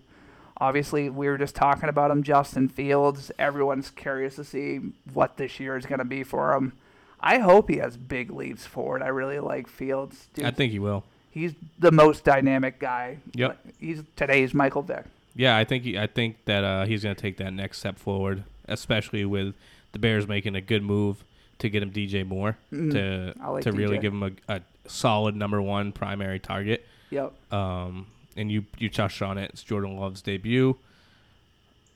[0.59, 2.23] Obviously, we were just talking about him.
[2.23, 3.31] Justin Fields.
[3.37, 4.79] Everyone's curious to see
[5.13, 6.73] what this year is going to be for him.
[7.19, 9.01] I hope he has big leaps forward.
[9.01, 10.27] I really like Fields.
[10.33, 11.03] Dude, I think he will.
[11.31, 13.17] he's the most dynamic guy.
[13.33, 13.57] Yep.
[13.79, 15.05] He's today's Michael Vick.
[15.35, 17.99] Yeah, I think he, I think that uh, he's going to take that next step
[17.99, 19.53] forward, especially with
[19.91, 21.23] the Bears making a good move
[21.59, 25.35] to get him DJ Moore Mm, to like to really give him a, a solid
[25.35, 26.85] number one primary target.
[27.11, 27.33] Yep.
[27.53, 28.07] Um,
[28.37, 29.51] and you you touched on it.
[29.51, 30.77] It's Jordan Love's debut.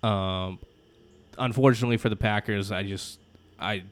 [0.03, 0.59] Um,
[1.37, 3.19] unfortunately for the Packers, I just
[3.59, 3.83] I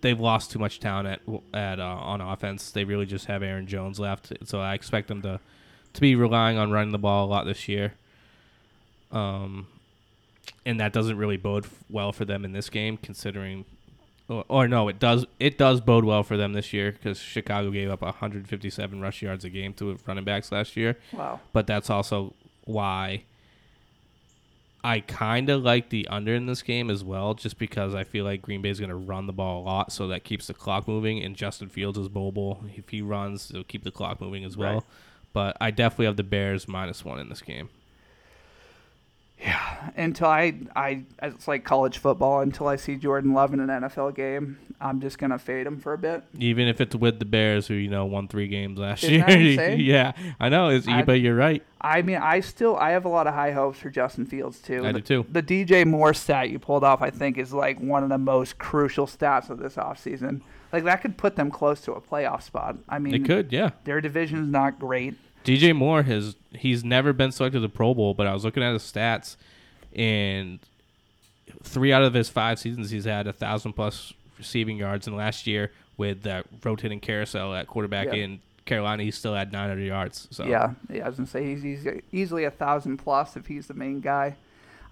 [0.00, 1.20] they've lost too much talent at
[1.54, 2.70] at uh, on offense.
[2.70, 5.40] They really just have Aaron Jones left, so I expect them to
[5.92, 7.94] to be relying on running the ball a lot this year.
[9.12, 9.66] Um,
[10.64, 13.64] and that doesn't really bode well for them in this game, considering.
[14.28, 15.24] Or, or no, it does.
[15.38, 19.44] It does bode well for them this year because Chicago gave up 157 rush yards
[19.44, 21.40] a game to running backs last year Wow.
[21.52, 23.22] but that's also why
[24.82, 28.24] I kind of like the under in this game as well, just because I feel
[28.24, 30.54] like Green Bay is going to run the ball a lot, so that keeps the
[30.54, 31.22] clock moving.
[31.24, 34.74] And Justin Fields is mobile; if he runs, it'll keep the clock moving as well.
[34.74, 34.82] Right.
[35.32, 37.68] But I definitely have the Bears minus one in this game.
[39.96, 42.40] Until I, I, it's like college football.
[42.40, 45.94] Until I see Jordan Love in an NFL game, I'm just gonna fade him for
[45.94, 46.22] a bit.
[46.38, 49.70] Even if it's with the Bears, who you know won three games last Isn't year.
[49.76, 50.68] yeah, I know.
[50.68, 51.62] It's, I- but you're right.
[51.80, 54.84] I mean, I still I have a lot of high hopes for Justin Fields too.
[54.84, 55.26] I the, do too.
[55.30, 58.58] The DJ Moore stat you pulled off, I think, is like one of the most
[58.58, 60.40] crucial stats of this offseason.
[60.72, 62.76] Like that could put them close to a playoff spot.
[62.88, 63.70] I mean, It could, yeah.
[63.84, 65.14] their division's not great.
[65.44, 68.64] DJ Moore has he's never been selected to the Pro Bowl, but I was looking
[68.64, 69.36] at his stats,
[69.96, 70.60] and
[71.64, 75.46] three out of his five seasons he's had a thousand plus receiving yards, and last
[75.46, 78.14] year with that rotating carousel at quarterback Yeah.
[78.24, 80.28] in Carolina, he still had 900 yards.
[80.30, 83.66] So Yeah, yeah, I was gonna say he's easy, easily a thousand plus if he's
[83.66, 84.36] the main guy.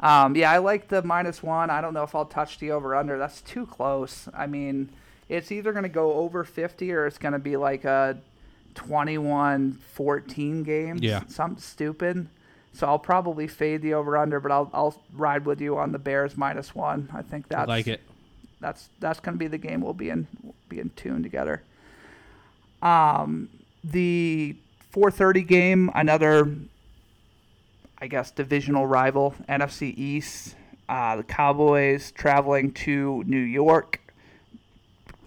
[0.00, 1.70] Um, yeah, I like the minus one.
[1.70, 3.18] I don't know if I'll touch the over under.
[3.18, 4.28] That's too close.
[4.34, 4.90] I mean,
[5.28, 8.18] it's either gonna go over fifty or it's gonna be like a
[8.74, 10.98] 21-14 game.
[11.00, 11.22] Yeah.
[11.28, 12.28] something stupid.
[12.74, 15.98] So I'll probably fade the over under, but I'll I'll ride with you on the
[15.98, 17.08] Bears minus one.
[17.14, 18.00] I think I that's like it.
[18.60, 20.26] that's that's going to be the game we'll be in
[20.68, 21.62] be in tune together.
[22.82, 23.48] Um,
[23.84, 24.56] the
[24.92, 26.52] 4:30 game, another,
[27.98, 30.56] I guess, divisional rival, NFC East.
[30.88, 34.00] Uh, the Cowboys traveling to New York.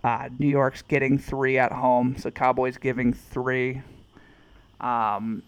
[0.04, 3.82] Uh, New York's getting three at home, so Cowboys giving three.
[4.80, 5.44] Um,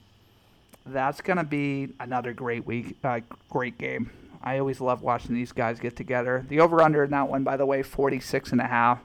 [0.92, 4.12] that's gonna be another great week, uh, great game.
[4.42, 6.46] I always love watching these guys get together.
[6.48, 9.00] The over under in that one, by the way, 46 and a half.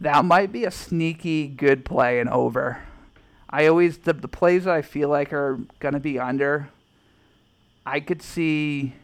[0.00, 2.82] That might be a sneaky good play and over.
[3.50, 6.68] I always the, the plays that I feel like are gonna be under.
[7.86, 8.94] I could see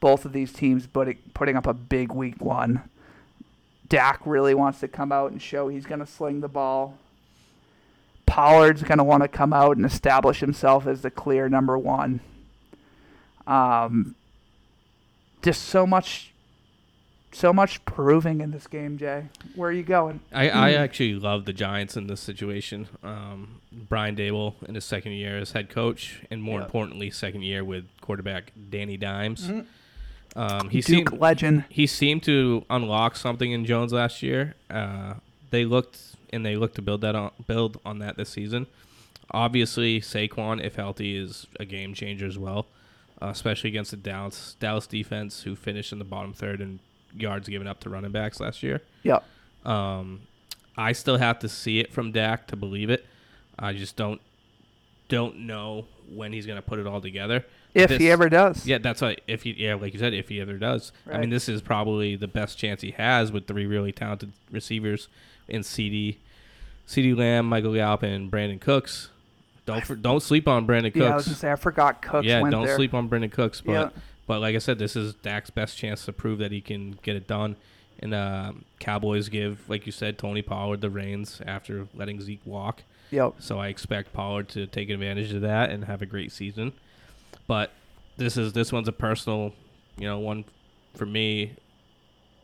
[0.00, 2.82] both of these teams putting putting up a big week one.
[3.88, 6.96] Dak really wants to come out and show he's gonna sling the ball.
[8.30, 12.20] Pollard's gonna want to come out and establish himself as the clear number one.
[13.46, 14.14] Um,
[15.42, 16.32] just so much,
[17.32, 19.24] so much proving in this game, Jay.
[19.54, 20.20] Where are you going?
[20.32, 22.88] I, I actually love the Giants in this situation.
[23.02, 26.66] Um, Brian Daboll in his second year as head coach, and more Yep.
[26.68, 29.48] importantly, second year with quarterback Danny Dimes.
[29.48, 29.66] Mhm.
[30.36, 31.64] Um, he Duke seemed legend.
[31.68, 34.54] he seemed to unlock something in Jones last year.
[34.70, 35.14] Uh,
[35.50, 35.98] they looked
[36.32, 38.66] and they look to build that on build on that this season.
[39.32, 42.66] Obviously, Saquon, if healthy, is a game changer as well,
[43.22, 46.80] uh, especially against the Dallas Dallas defense, who finished in the bottom third in
[47.14, 48.80] yards given up to running backs last year.
[49.02, 49.24] Yep.
[49.64, 50.22] Um,
[50.76, 53.04] I still have to see it from Dak to believe it.
[53.58, 54.20] I just don't
[55.08, 57.44] don't know when he's gonna put it all together.
[57.72, 58.66] If This- he ever does.
[58.66, 59.16] Yeah, that's why.
[59.28, 62.16] If he, yeah, like you said, if he ever does, I mean, this is probably
[62.16, 65.06] the best chance he has with three really talented receivers
[65.50, 66.16] in CeeDee,
[66.86, 69.10] CeeDee Lamb, Michael Gallup, and Brandin Cooks.
[69.66, 71.26] Don't for, don't sleep on Brandin Yeah, I was Cooks.
[71.26, 72.76] gonna say I forgot Cooks yeah, don't there.
[72.76, 73.60] sleep on Brandin Cooks.
[73.60, 73.88] But Yeah.
[74.26, 77.16] but like I said, this is Dak's best chance to prove that he can get
[77.16, 77.56] it done.
[78.02, 82.82] And uh, Cowboys give, like you said, Tony Pollard the reins after letting Zeke walk.
[83.10, 83.34] Yep.
[83.40, 86.72] So I expect Pollard to take advantage of that and have a great season.
[87.46, 87.72] But
[88.16, 89.52] this is this one's a personal,
[89.98, 90.44] you know, one
[90.94, 91.52] for me.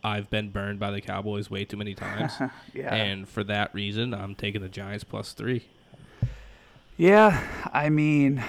[0.07, 2.33] I've been burned by the Cowboys way too many times,
[2.73, 2.95] yeah.
[2.95, 5.67] and for that reason, I'm taking the Giants plus three.
[6.97, 7.41] Yeah,
[7.73, 8.43] I mean,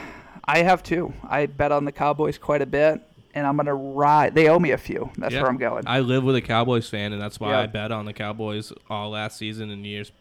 [0.46, 1.14] I have too.
[1.28, 3.02] I bet on the Cowboys quite a bit,
[3.34, 4.36] and I'm gonna ride.
[4.36, 5.10] They owe me a few.
[5.18, 5.42] That's Yeah.
[5.42, 5.84] where I'm going.
[5.88, 7.60] I live with a Cowboys fan, and that's why Yeah.
[7.62, 10.12] I bet on the Cowboys all last season and years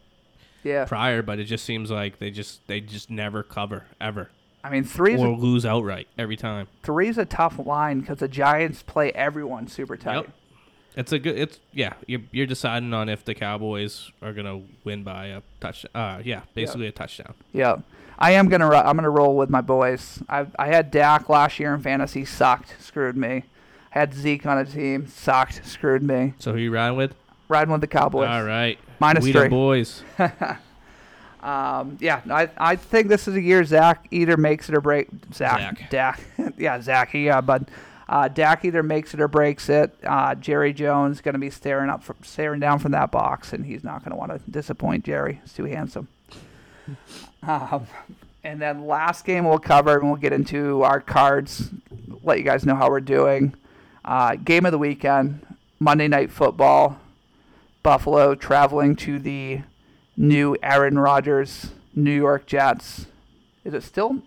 [0.65, 1.23] yeah, prior.
[1.23, 4.31] But it just seems like they just they just never cover ever
[4.65, 6.67] I mean, three or a, lose outright every time.
[6.83, 10.17] three's a tough line because the Giants play everyone super tight.
[10.17, 10.31] Yep.
[10.97, 11.39] It's a good.
[11.39, 11.93] It's yeah.
[12.07, 15.85] You're you're deciding on if the Cowboys are gonna win by a touch.
[15.95, 17.35] Uh, yeah, basically a touchdown.
[17.53, 17.77] Yeah,
[18.19, 18.69] I am gonna.
[18.69, 20.23] ro- I'm gonna roll with my boys.
[20.29, 23.45] I I had Dak last year in fantasy, sucked, screwed me.
[23.95, 26.33] I had Zeke on a team, sucked, screwed me.
[26.39, 27.15] So who you riding with?
[27.49, 28.29] Riding with the Cowboys.
[28.29, 29.43] All right, Minus we three.
[29.43, 30.03] the boys.
[31.43, 35.07] Um, yeah, I I think this is a year Zach either makes it or break
[35.33, 35.91] Zach.
[35.91, 36.21] Dak.
[36.59, 37.15] yeah, Zach.
[37.15, 37.69] Yeah, but
[38.09, 39.97] uh, Dak either makes it or breaks it.
[40.05, 43.67] Uh, Jerry Jones going to be staring up, from, staring down from that box, and
[43.67, 45.41] he's not going to want to disappoint Jerry.
[45.43, 46.09] He's too handsome.
[47.43, 47.87] um,
[48.45, 51.71] and then last game we'll cover, and we'll get into our cards.
[52.23, 53.55] Let you guys know how we're doing.
[54.05, 55.45] Uh, game of the weekend,
[55.81, 57.01] Monday Night Football.
[57.83, 59.63] Buffalo traveling to the
[60.17, 63.07] new Aaron Rodgers New York Jets.
[63.65, 64.23] Is it still?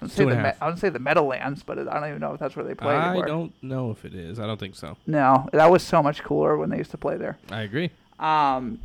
[0.00, 2.20] I would say the Me- I would say the Meadowlands, but it, I don't even
[2.20, 3.26] know if that's where they play I anymore.
[3.26, 4.38] don't know if it is.
[4.38, 4.96] I don't think so.
[5.06, 7.38] No, that was so much cooler when they used to play there.
[7.50, 7.90] I agree.
[8.18, 8.78] Um,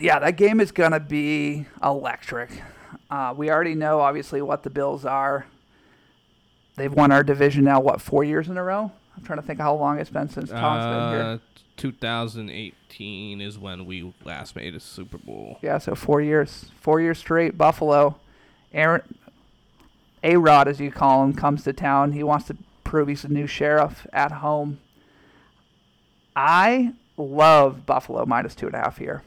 [0.00, 2.50] yeah, that game is gonna be electric.
[3.10, 5.46] Uh, we already know, obviously, what the Bills are.
[6.76, 7.80] They've won our division now.
[7.80, 8.92] What four years in a row?
[9.16, 11.32] I'm trying to think how long it's been since Tom's been here.
[11.34, 11.38] Uh,
[11.76, 15.58] 2018 is when we last made a Super Bowl.
[15.62, 17.56] Yeah, so four years, four years straight.
[17.58, 18.16] Buffalo,
[18.72, 19.02] Aaron,
[20.22, 22.12] A Rod, as you call him, comes to town.
[22.12, 24.80] He wants to prove he's the new sheriff at home.
[26.34, 29.22] I love Buffalo minus two and a half here.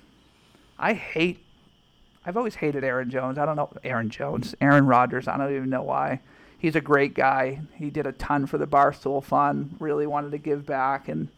[0.79, 1.39] I hate.
[2.25, 3.37] I've always hated Aaron Jones.
[3.37, 5.27] I don't know Aaron Jones, Aaron Rodgers.
[5.27, 6.19] I don't even know why.
[6.57, 7.61] He's a great guy.
[7.75, 9.75] He did a ton for the Barstool Fund.
[9.79, 11.29] Really wanted to give back, and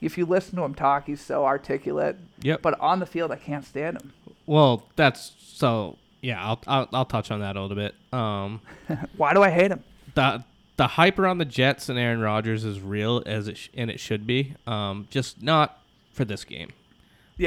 [0.00, 2.16] if you listen to him talk, he's so articulate.
[2.42, 2.62] Yep.
[2.62, 4.12] But on the field, I can't stand him.
[4.46, 5.96] Well, that's so.
[6.24, 7.94] Yeah, I'll I'll, I'll touch on that a little bit.
[8.12, 8.60] Um,
[9.16, 9.82] Why do I hate him?
[10.14, 10.42] the
[10.76, 14.00] the hype around the Jets and Aaron Rodgers is real as it sh- and it
[14.00, 14.54] should be.
[14.66, 15.78] Um, just not
[16.12, 16.70] for this game.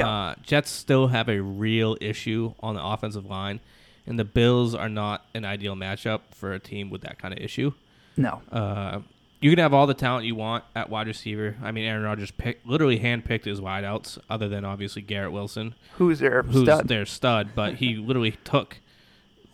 [0.06, 3.60] Uh, Jets still have a real issue on the offensive line,
[4.06, 7.40] and the Bills are not an ideal matchup for a team with that kind of
[7.40, 7.72] issue.
[8.16, 8.42] no.
[8.52, 9.00] Uh,
[9.40, 11.56] you can have all the talent you want at wide receiver.
[11.62, 16.18] I mean, Aaron Rodgers pick, literally handpicked his wideouts, other than obviously Garrett Wilson, Who's
[16.18, 16.88] their who's stud?
[16.88, 17.50] their stud.
[17.54, 18.78] But he literally took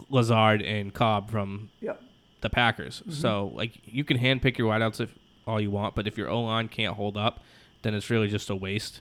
[0.09, 2.03] Lazard and Cobb from Yep.
[2.41, 3.03] the Packers.
[3.11, 5.11] So like you can handpick your wideouts if
[5.47, 7.41] all you want, but if your O line can't hold up,
[7.83, 9.01] then it's really just a waste.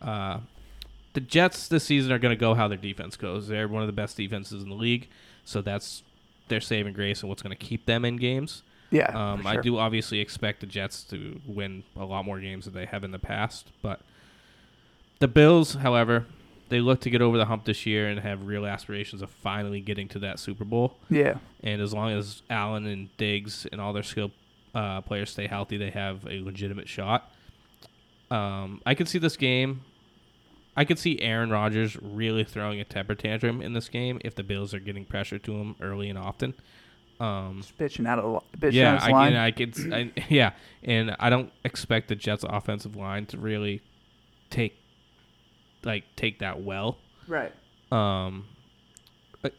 [0.00, 0.38] Uh,
[1.12, 3.48] the Jets this season are going to go how their defense goes.
[3.48, 5.08] They're one of the best defenses in the league,
[5.44, 6.02] so that's
[6.48, 8.62] their saving grace and what's going to keep them in games.
[8.92, 9.32] Yeah.
[9.32, 12.74] Um, for I do obviously expect the Jets to win a lot more games than
[12.74, 14.00] they have in the past, but
[15.18, 16.26] the Bills, however,
[16.68, 19.80] they look to get over the hump this year and have real aspirations of finally
[19.80, 20.96] getting to that Super Bowl.
[21.10, 21.38] Yeah.
[21.62, 24.30] And as long as Allen and Diggs and all their skill
[24.74, 27.30] uh, players stay healthy, they have a legitimate shot.
[28.30, 29.82] Um, I could see this game.
[30.74, 34.42] I could see Aaron Rodgers really throwing a temper tantrum in this game if the
[34.42, 36.54] Bills are getting pressure to him early and often.
[37.22, 39.32] Um, Just bitching out of the bitching yeah, out of I line.
[39.32, 39.40] can.
[39.40, 39.94] I could.
[39.94, 40.52] I, yeah,
[40.82, 43.80] and I don't expect the Jets' offensive line to really
[44.50, 44.76] take,
[45.84, 46.98] like, take that well.
[47.28, 47.52] right.
[47.92, 48.46] Um,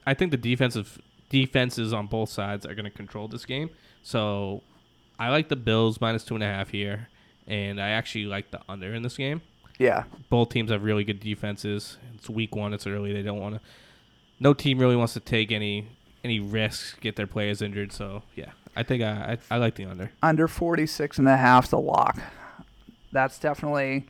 [0.06, 1.00] I think the defensive
[1.30, 3.70] defenses on both sides are going to control this game.
[4.02, 4.62] So,
[5.20, 7.08] I like the Bills minus two and a half here,
[7.48, 9.42] and I actually like the under in this game.
[9.80, 10.04] Yeah.
[10.30, 11.98] Both teams have really good defenses.
[12.16, 12.74] It's week one.
[12.74, 13.14] It's early.
[13.14, 13.62] They don't want to.
[14.40, 15.88] No team really wants to take any
[16.24, 17.92] any risks, get their players injured.
[17.92, 20.12] So yeah, I think I I, I like the under.
[20.22, 22.20] Under 46 and a half the lock.
[23.12, 24.06] That's definitely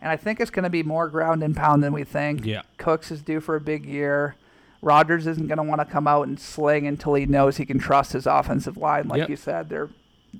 [0.00, 2.44] and I think it's going to be more ground and pound than we think.
[2.44, 2.62] Yeah.
[2.76, 4.34] Cooks is due for a big year.
[4.82, 7.78] Rodgers isn't going to want to come out and sling until he knows he can
[7.78, 9.08] trust his offensive line.
[9.08, 9.28] Like Yep.
[9.30, 9.88] you said, they're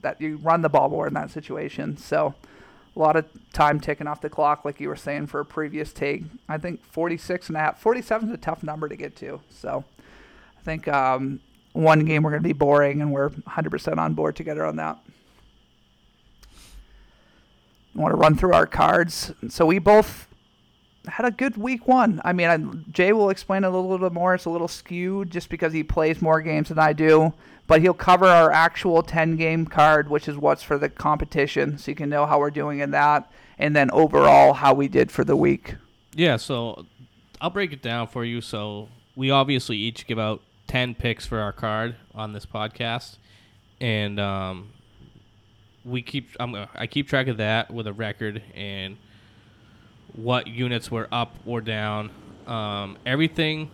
[0.02, 1.96] that you run the ball more in that situation.
[1.96, 2.34] So
[2.94, 5.92] a lot of time ticking off the clock, like you were saying for a previous
[5.92, 6.24] take.
[6.48, 9.40] I think 46 and a half, 47 is a tough number to get to.
[9.50, 9.84] So
[10.64, 11.40] think um,
[11.72, 14.98] one game we're going to be boring, and we're 100% on board together on that.
[17.96, 19.32] I want to run through our cards.
[19.48, 20.26] So we both
[21.06, 22.20] had a good week one.
[22.24, 22.58] I mean, I,
[22.90, 24.34] Jay will explain a little bit more.
[24.34, 27.34] It's a little skewed just because he plays more games than I do.
[27.66, 31.78] But he'll cover our actual 10 game card, which is what's for the competition.
[31.78, 33.30] So you can know how we're doing in that.
[33.58, 35.76] And then overall, how we did for the week.
[36.14, 36.84] Yeah, so
[37.40, 38.40] I'll break it down for you.
[38.40, 43.16] So we obviously each give out ten picks for our card on this podcast,
[43.80, 44.70] and um,
[45.84, 48.96] we keep I'm, I keep track of that with a record and
[50.14, 52.10] what units were up or down.
[52.46, 53.70] Um, everything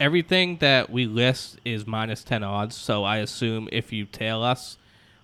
[0.00, 2.76] everything that we list is minus 10 odds.
[2.76, 4.76] So i assume if you tail us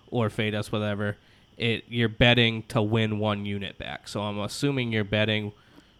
[0.09, 1.17] or fade us whatever
[1.57, 4.07] it you're betting to win one unit back.
[4.07, 5.51] So i'm assuming you're betting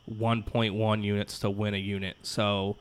[0.09, 2.17] 1.1 units to win a unit.
[2.23, 2.77] So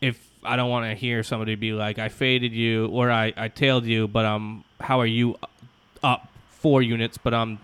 [0.00, 3.48] if i don't want to hear somebody be like i faded you or i, I
[3.48, 5.36] tailed you but um how are you
[6.02, 7.58] up four units but i'm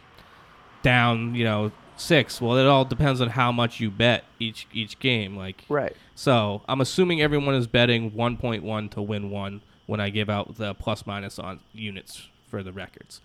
[0.82, 4.98] down you know six well it all depends on how much you bet each each
[4.98, 5.96] game like Right.
[6.16, 10.74] so I'm assuming everyone is betting 1.1 to win one when I give out the
[10.74, 13.20] plus minus on units for the records.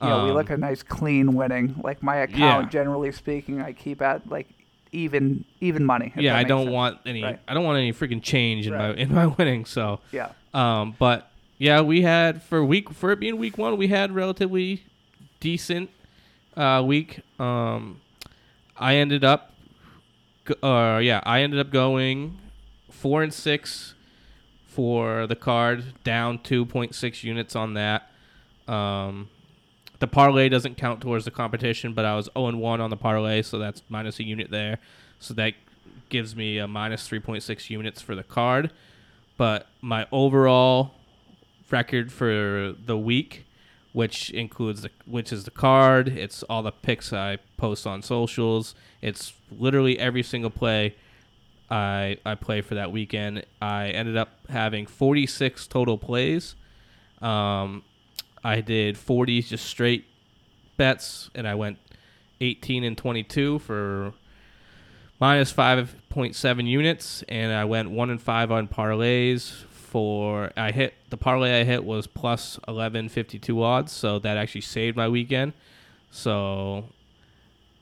[0.00, 1.74] Yeah, we Um, look a nice clean winning.
[1.82, 2.70] Like my account, Yeah.
[2.70, 4.48] generally speaking, I keep at like
[4.92, 6.12] even even money.
[6.16, 6.72] yeah, I don't sense.
[6.74, 7.22] want any.
[7.22, 7.38] Right.
[7.48, 8.98] I don't want any freaking change in my Right.
[8.98, 9.64] in my winning.
[9.64, 10.30] So, Yeah.
[10.54, 14.82] um, but yeah, we had for week for it being week one, we had relatively
[15.40, 15.90] decent
[16.56, 17.20] uh, week.
[17.38, 18.00] Um,
[18.76, 19.54] I ended up,
[20.62, 22.38] uh, yeah, I ended up going
[22.90, 23.94] four and six
[24.66, 28.10] for the card, down two point six units on that.
[28.68, 29.28] Um,
[29.98, 32.96] the parlay doesn't count towards the competition, but I was 0 and 1 on the
[32.96, 34.78] parlay, so that's minus a unit there.
[35.18, 35.54] So that
[36.08, 38.70] gives me a minus 3.6 units for the card.
[39.36, 40.92] But my overall
[41.70, 43.44] record for the week,
[43.92, 48.74] which includes the which is the card, it's all the picks I post on socials,
[49.02, 50.94] it's literally every single play
[51.70, 53.44] I I play for that weekend.
[53.60, 56.54] I ended up having 46 total plays.
[57.20, 57.82] Um,
[58.48, 60.06] I did 40 just straight
[60.78, 61.78] bets, and I went
[62.40, 64.14] 18 and 22 for
[65.20, 69.52] minus 5.7 units, and I went one and five on parlays.
[69.52, 74.96] For I hit the parlay I hit was plus 1152 odds, so that actually saved
[74.96, 75.52] my weekend.
[76.10, 76.86] So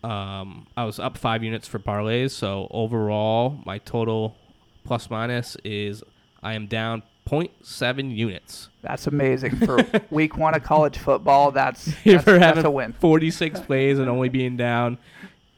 [0.03, 2.33] um, I was up five units for parlays.
[2.33, 4.37] So overall, my total
[4.83, 6.03] plus minus is
[6.43, 8.68] I am down 0.7 units.
[8.83, 9.79] That's amazing for
[10.11, 11.51] week one of college football.
[11.51, 12.93] That's that's, that's a win.
[12.95, 14.99] 46 plays and only being down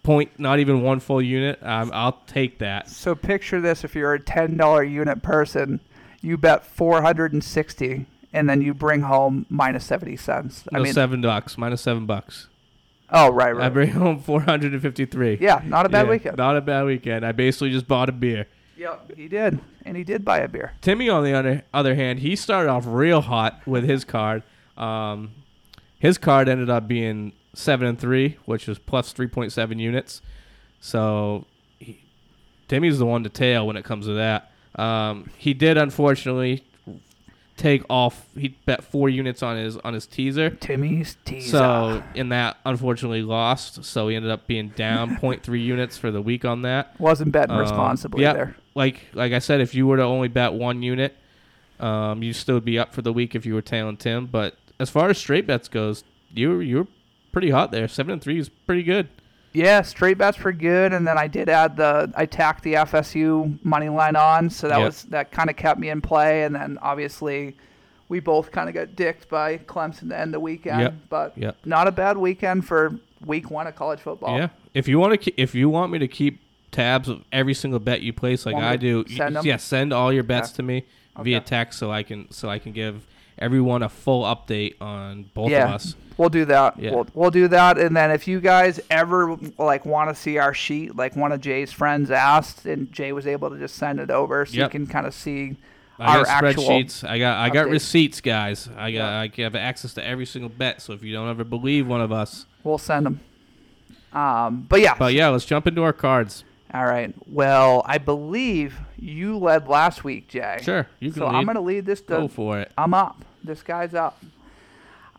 [0.03, 1.59] point, not even one full unit.
[1.63, 2.89] Um, I'll take that.
[2.89, 5.81] So picture this: if you're a ten dollar unit person,
[6.23, 10.65] you bet four hundred and sixty, and then you bring home minus seventy cents.
[10.73, 12.49] No mean, seven bucks, minus seven bucks.
[13.11, 15.39] oh right, I bring home 453.
[15.43, 16.37] yeah, not a bad Yeah, weekend.
[16.39, 17.27] Not a bad weekend.
[17.27, 18.47] I basically just bought a beer.
[18.79, 20.73] Yep, he did, and he did buy a beer.
[20.81, 24.43] Timmy, on the other, other hand, he started off real hot with his card.
[24.77, 25.33] Um,
[25.99, 30.23] his card ended up being seven and three, which was plus three point seven units.
[30.81, 31.47] So
[31.81, 32.01] he,
[32.69, 34.53] Timmy's the one to tail when it comes to that.
[34.77, 36.63] Um, he did unfortunately
[37.57, 38.27] take off.
[38.37, 40.51] He bet four units on his on his teaser.
[40.51, 41.51] Timmy's teaser.
[41.51, 43.85] So in that, unfortunately, lost.
[43.85, 46.95] So he ended up being down 0.3 units for the week on that.
[47.01, 48.33] wasn't betting Um, responsibly yeah.
[48.35, 48.57] there.
[48.79, 51.17] Like like I said, if you were to only bet one unit,
[51.81, 54.27] um, you still would be up for the week if you were tailing Tim.
[54.27, 56.87] But as far as straight bets goes, you were- you were
[57.33, 57.89] pretty hot there.
[57.89, 59.09] Seven and three is pretty good.
[59.53, 63.59] Yeah, straight bets were good, and then I did add the I tacked the FSU
[63.65, 64.87] money line on, so that Yep.
[64.87, 67.57] was that kind of kept me in play, and then obviously
[68.09, 70.95] we both kind of got dicked by Clemson to end the weekend, Yep.
[71.11, 71.57] but Yep.
[71.67, 72.95] not a bad weekend for
[73.27, 74.39] week one of college football.
[74.39, 74.49] Yeah.
[74.73, 76.39] If you want to, if you want me to keep
[76.71, 80.13] tabs of every single bet you place, like Want I do, send yeah, send all
[80.13, 80.57] your bets Okay.
[80.57, 80.85] to me
[81.21, 81.45] via Okay.
[81.47, 83.07] text so I can so I can give
[83.39, 85.69] everyone a full update on both Yeah.
[85.69, 85.95] of us.
[86.17, 86.77] We'll do that.
[86.81, 86.91] Yeah.
[86.91, 90.53] We'll, we'll do that, and then if you guys ever like want to see our
[90.53, 94.11] sheet, like one of Jay's friends asked, and Jay was able to just send it
[94.11, 94.75] over, so Yep.
[94.75, 95.57] you can kind of see
[96.01, 97.09] I our got actual spreadsheets.
[97.09, 98.69] I got I got receipts, guys.
[98.77, 99.21] I got Yeah.
[99.21, 100.83] I have access to every single bet.
[100.83, 103.21] So if you don't ever believe one of us, We'll send them.
[104.13, 104.95] Um, but yeah.
[104.99, 106.43] but yeah, let's jump into our cards.
[106.75, 107.15] All right.
[107.27, 110.59] Well, I believe you led last week, Jay.
[110.63, 111.35] Sure, you can So lead.
[111.37, 112.01] I'm gonna lead this.
[112.01, 112.71] Go for it.
[112.77, 113.25] I'm up.
[113.43, 114.23] This guy's up.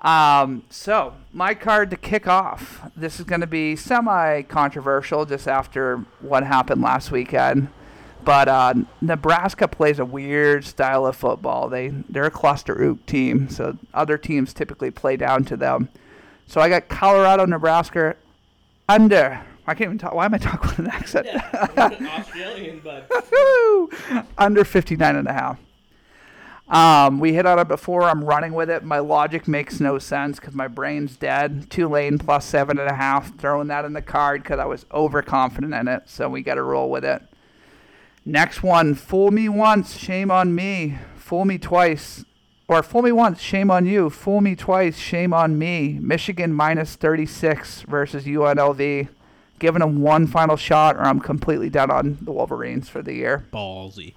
[0.01, 2.89] Um, so my card to kick off.
[2.95, 7.69] This is gonna be semi-controversial, just after what happened last weekend.
[8.23, 11.67] But uh, Nebraska plays a weird style of football.
[11.69, 15.89] They they're a cluster oop team, so other teams typically play down to them.
[16.45, 18.15] So I got Colorado, Nebraska
[18.87, 19.41] under.
[19.69, 20.13] I can't even talk.
[20.13, 21.27] Why am I talking with an accent?
[21.53, 23.09] Australian, but
[24.37, 25.59] under 59 and a half.
[26.69, 28.03] Um, we hit on it before.
[28.03, 28.83] I'm running with it.
[28.83, 31.69] My logic makes no sense because my brain's dead.
[31.71, 33.35] Tulane plus seven and a half.
[33.37, 36.03] Throwing that in the card because I was overconfident in it.
[36.05, 37.23] So we got to roll with it.
[38.23, 38.93] Next one.
[38.93, 40.99] Fool me once, shame on me.
[41.15, 42.23] Fool me twice.
[42.67, 44.11] Or fool me once, shame on you.
[44.11, 45.97] Fool me twice, shame on me.
[45.99, 49.09] Michigan minus 36 versus UNLV.
[49.59, 53.45] Giving them one final shot, or I'm completely done on the Wolverines for the year.
[53.51, 54.13] ballsy.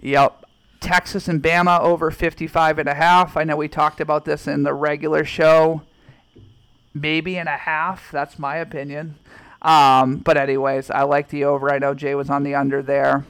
[0.00, 0.44] Yep.
[0.80, 3.36] Texas and Bama over 55 and a half.
[3.38, 5.82] I know we talked about this in the regular show.
[6.92, 8.10] Maybe and a half.
[8.10, 9.16] That's my opinion.
[9.62, 11.72] Um, but anyways, I like the over.
[11.72, 13.24] I know Jay was on the under there.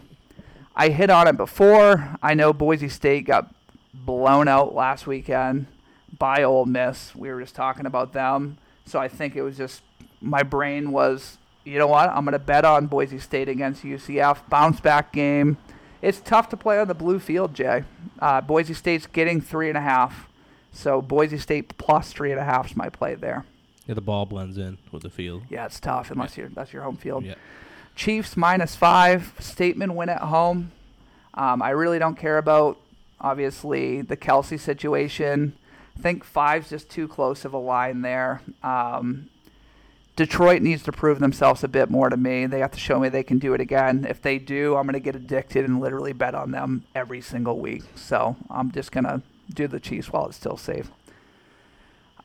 [0.75, 2.17] I hit on it before.
[2.21, 3.55] I know Boise State got
[3.95, 5.67] blown out last weekend
[6.19, 7.15] by Ole Miss.
[7.15, 8.59] We were just talking about them.
[8.85, 9.83] So I think it was just
[10.21, 12.11] my brain was, you know what?
[12.11, 14.49] I'm going to bet on Boise State against UCF.
[14.49, 15.59] Bounce back game.
[16.03, 17.85] It's tough to play on the blue field, Jay.
[18.19, 20.29] Uh, Boise State's getting three and a half.
[20.73, 23.47] So Boise State plus three and a half is my play there.
[23.87, 25.43] Yeah, the ball blends in with the field.
[25.49, 27.25] Yeah, it's tough unless you're that's your home field.
[27.25, 27.35] Yeah.
[27.95, 29.35] Chiefs minus five.
[29.39, 30.73] Statement win at home.
[31.35, 32.79] Um, I really don't care about
[33.21, 35.55] obviously the Kelce situation.
[35.97, 38.43] I think five's just too close of a line there.
[38.63, 39.29] Um,
[40.17, 42.47] Detroit needs to prove themselves a bit more to me.
[42.47, 44.07] They have to show me they can do it again.
[44.09, 47.59] If they do, I'm going to get addicted and literally bet on them every single
[47.59, 47.83] week.
[47.97, 50.91] So I'm just going to do the Chiefs while it's still safe.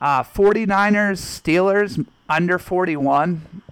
[0.00, 3.62] Uh, 49ers, Steelers under 41.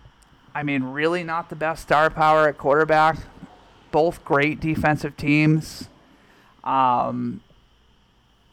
[0.54, 3.18] I mean, really not the best star power at quarterback.
[3.92, 5.88] Both great defensive teams.
[6.64, 7.40] Um,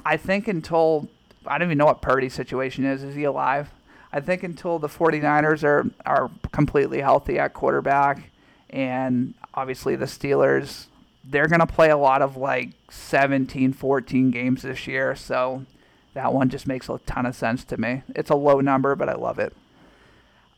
[0.05, 1.09] I think until
[1.47, 3.03] I don't even know what Purdy's situation is.
[3.03, 3.72] Is he alive?
[4.11, 8.29] I think until the 49ers are are completely healthy at quarterback,
[8.69, 10.85] and obviously the Steelers,
[11.23, 15.15] they're gonna play a lot of like 17, 14 games this year.
[15.15, 15.65] So
[16.13, 18.03] that one just makes a ton of sense to me.
[18.15, 19.53] It's a low number, but I love it.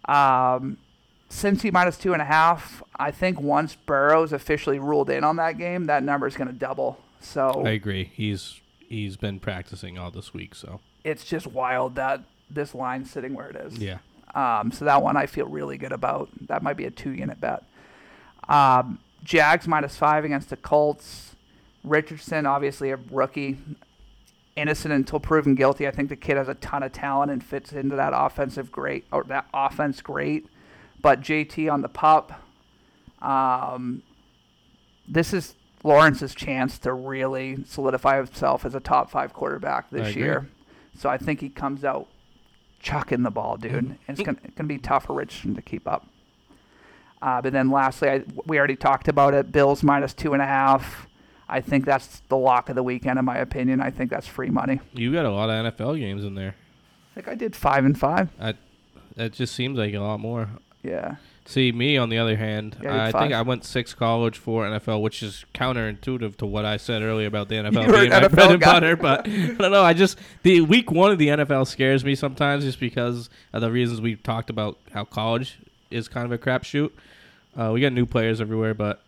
[0.05, 0.77] Um,
[1.29, 2.81] Cincy minus two and a half.
[2.97, 6.53] I think once Burrow's officially ruled in on that game, that number is going to
[6.53, 6.99] double.
[7.19, 8.11] So I agree.
[8.13, 13.33] He's he's been practicing all this week, so it's just wild that this line sitting
[13.33, 13.77] where it is.
[13.77, 13.97] yeah.
[14.35, 16.29] Um, so that one I feel really good about.
[16.47, 17.63] That might be a two unit bet.
[18.47, 21.35] Um, Jags minus five against the Colts.
[21.83, 23.57] Richardson, obviously a rookie,
[24.55, 25.87] innocent until proven guilty.
[25.87, 29.05] I think the kid has a ton of talent and fits into that offensive great
[29.11, 30.45] or that offense great.
[31.01, 32.33] But JT on the pup.
[33.21, 34.03] Um,
[35.07, 40.47] this is Lawrence's chance to really solidify himself as a top five quarterback this year.
[40.97, 42.07] So I think he comes out
[42.79, 43.73] chucking the ball, dude.
[43.73, 46.05] And it's gonna, it's gonna be tough for Richardson to keep up.
[47.21, 49.51] Uh, but then lastly, I, we already talked about it.
[49.51, 51.07] Bills minus two and a half.
[51.49, 53.79] I think that's the lock of the weekend, in my opinion.
[53.81, 54.81] I think that's free money.
[54.93, 56.55] You got a lot of NFL games in there.
[57.11, 58.29] I think I did five and five.
[59.15, 60.49] That just seems like a lot more.
[60.83, 61.15] Yeah.
[61.47, 63.21] See, me on the other hand, Yeah, I five.
[63.21, 67.27] think I went six college, four NFL, which is counterintuitive to what I said earlier
[67.27, 68.95] about the NFL You're being my NFL bread and butter.
[68.97, 69.81] But I don't know.
[69.83, 73.71] I just the week one of the NFL scares me sometimes, just because of the
[73.71, 75.57] reasons we talked about how college
[75.89, 76.91] is kind of a crapshoot.
[77.57, 79.01] Uh, we got new players everywhere, but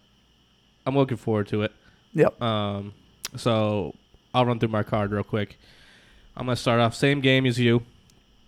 [0.86, 1.74] I'm looking forward to it.
[2.14, 2.42] Yep.
[2.42, 2.94] Um,
[3.36, 3.94] so
[4.34, 5.58] I'll run through my card real quick.
[6.38, 7.84] I'm gonna start off same game as you,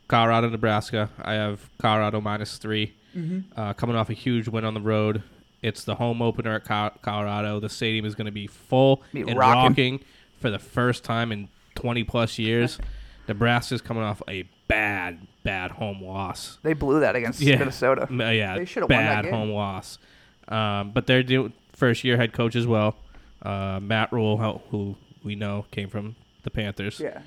[0.07, 1.09] Colorado, Nebraska.
[1.21, 3.59] I have Colorado minus three, Mm-hmm.
[3.59, 5.23] uh, coming off a huge win on the road.
[5.61, 7.59] It's the home opener at Col- Colorado.
[7.59, 9.69] The stadium is going to be full Be and rocking.
[9.97, 9.99] rocking
[10.39, 12.79] for the first time in 20 plus years.
[13.27, 16.57] Nebraska's coming off a bad, bad home loss.
[16.63, 17.57] They blew that against Yeah.
[17.57, 18.07] Minnesota.
[18.11, 19.33] Uh, yeah, They should've won that bad game.
[19.33, 19.99] home loss.
[20.47, 22.95] Um, but they're doing first year head coach as well.
[23.41, 26.99] Uh, Matt Rhule, who- who we know came from the Panthers.
[26.99, 27.21] Yeah.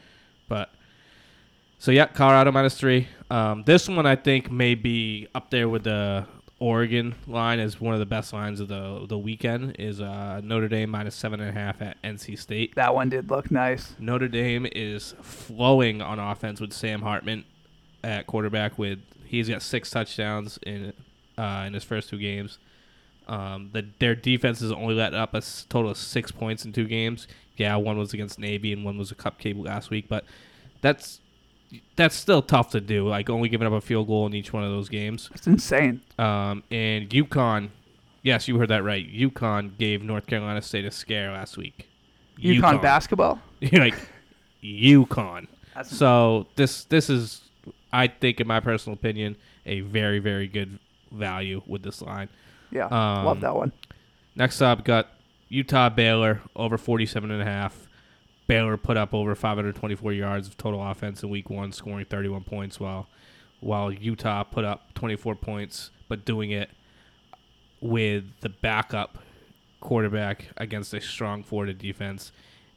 [0.48, 0.70] But
[1.84, 3.08] so yeah, Colorado minus three.
[3.30, 6.24] Um, this one I think may be up there with the
[6.58, 9.76] Oregon line as one of the best lines of the the weekend.
[9.78, 12.74] Is uh, Notre Dame minus seven and a half at NC State.
[12.74, 13.94] That one did look nice.
[13.98, 17.44] Notre Dame is flowing on offense with Sam Hartman
[18.02, 18.78] at quarterback.
[18.78, 20.94] With he's got six touchdowns in
[21.36, 22.56] uh, in his first two games.
[23.28, 26.86] Um, the, their defense has only let up a total of six points in two
[26.86, 27.28] games.
[27.58, 30.24] Yeah, one was against Navy and one was a cupcake last week, but
[30.80, 31.20] that's
[31.96, 33.08] that's still tough to do.
[33.08, 35.30] Like only giving up a field goal in each one of those games.
[35.34, 36.00] It's insane.
[36.18, 37.70] Um, and UConn,
[38.22, 39.06] yes, you heard that right.
[39.10, 41.88] UConn gave North Carolina State a scare last week.
[42.38, 43.40] UConn basketball.
[43.60, 43.94] you like
[44.62, 45.46] UConn.
[45.74, 47.42] That's So this this is,
[47.92, 50.78] I think, in my personal opinion, a very very good
[51.12, 52.28] value with this line.
[52.70, 52.86] yeah.
[52.86, 53.72] um, love that one.
[54.36, 55.08] Next up, got
[55.48, 57.83] Utah Baylor over 47 and a half.
[58.46, 62.78] Baylor put up over 524 yards of total offense in week one, scoring 31 points,
[62.78, 63.08] while
[63.60, 66.70] while Utah put up 24 points, but doing it
[67.80, 69.18] with the backup
[69.80, 72.30] quarterback against a strong Florida defense.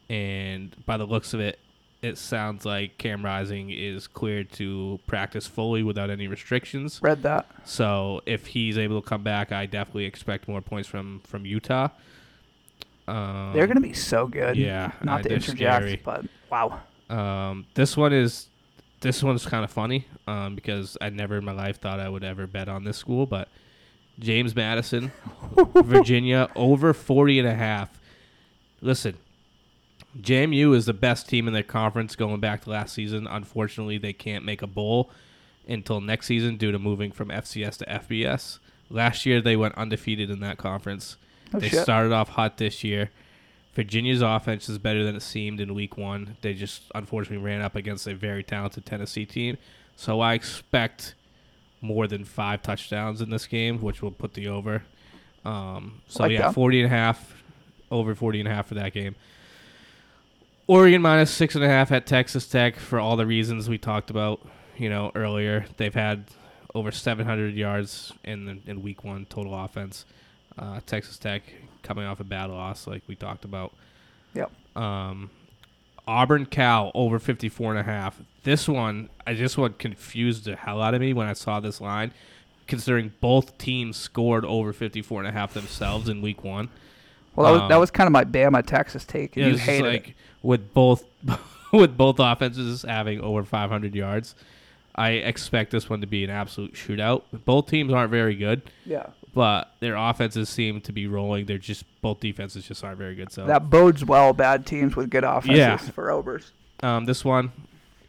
[0.08, 1.58] And by the looks of it,
[2.00, 7.00] it sounds like Cam Rising is cleared to practice fully without any restrictions.
[7.02, 7.46] Read that.
[7.64, 11.88] So if he's able to come back, I definitely expect more points from from Utah.
[13.08, 14.56] Um, They're gonna be so good.
[14.56, 16.00] yeah, Not uh, to interject, scary.
[16.04, 16.80] but wow.
[17.08, 18.48] Um, this one is
[19.00, 22.24] this one's kind of funny um, because I never in my life thought I would
[22.24, 23.48] ever bet on this school, but
[24.18, 25.12] James Madison,
[25.74, 28.00] Virginia over 40 and a half.
[28.80, 29.16] Listen,
[30.20, 33.26] JMU is the best team in their conference going back to last season.
[33.26, 35.10] Unfortunately, they can't make a bowl
[35.68, 38.58] until next season due to moving from FCS to FBS.
[38.90, 41.16] Last year they went undefeated in that conference.
[41.54, 41.82] Oh, they shit.
[41.82, 43.10] started off hot this year.
[43.74, 46.36] Virginia's offense is better than it seemed in week one.
[46.40, 49.56] They just unfortunately ran up against a very talented Tennessee team.
[49.94, 51.14] So I expect
[51.80, 54.82] more than five touchdowns in this game, which will put the over.
[55.44, 56.54] Um, so Like yeah, that.
[56.54, 57.42] 40 and a half,
[57.90, 59.14] over 40 and a half for that game.
[60.66, 64.10] Oregon minus six and a half at Texas Tech for all the reasons we talked
[64.10, 64.40] about,
[64.76, 65.64] you know, earlier.
[65.78, 66.24] They've had
[66.74, 70.04] over 700 yards in the, in week one total offense.
[70.58, 71.42] Uh, Texas Tech
[71.82, 73.72] coming off a bad loss, like we talked about.
[74.34, 74.50] Yep.
[74.76, 75.30] Um,
[76.06, 78.20] Auburn Cal over 54 and a half.
[78.44, 81.80] This one, I just one confused the hell out of me when I saw this
[81.80, 82.12] line,
[82.66, 86.68] considering both teams scored over 54 and a half themselves in week one.
[87.36, 89.36] Well, that was, that Um, was kind of my Bama Texas take.
[89.36, 90.14] and Yeah, you hated like it.
[90.42, 91.04] with both
[91.72, 94.34] with both offenses having over 500 yards.
[94.94, 97.22] I expect this one to be an absolute shootout.
[97.44, 99.06] Both teams aren't very good, Yeah.
[99.34, 101.46] But their offenses seem to be rolling.
[101.46, 103.30] They're just both defenses just aren't very good.
[103.32, 104.32] So That bodes well.
[104.32, 105.76] Bad teams with good offenses Yeah.
[105.76, 106.52] for overs.
[106.82, 107.52] um, this one,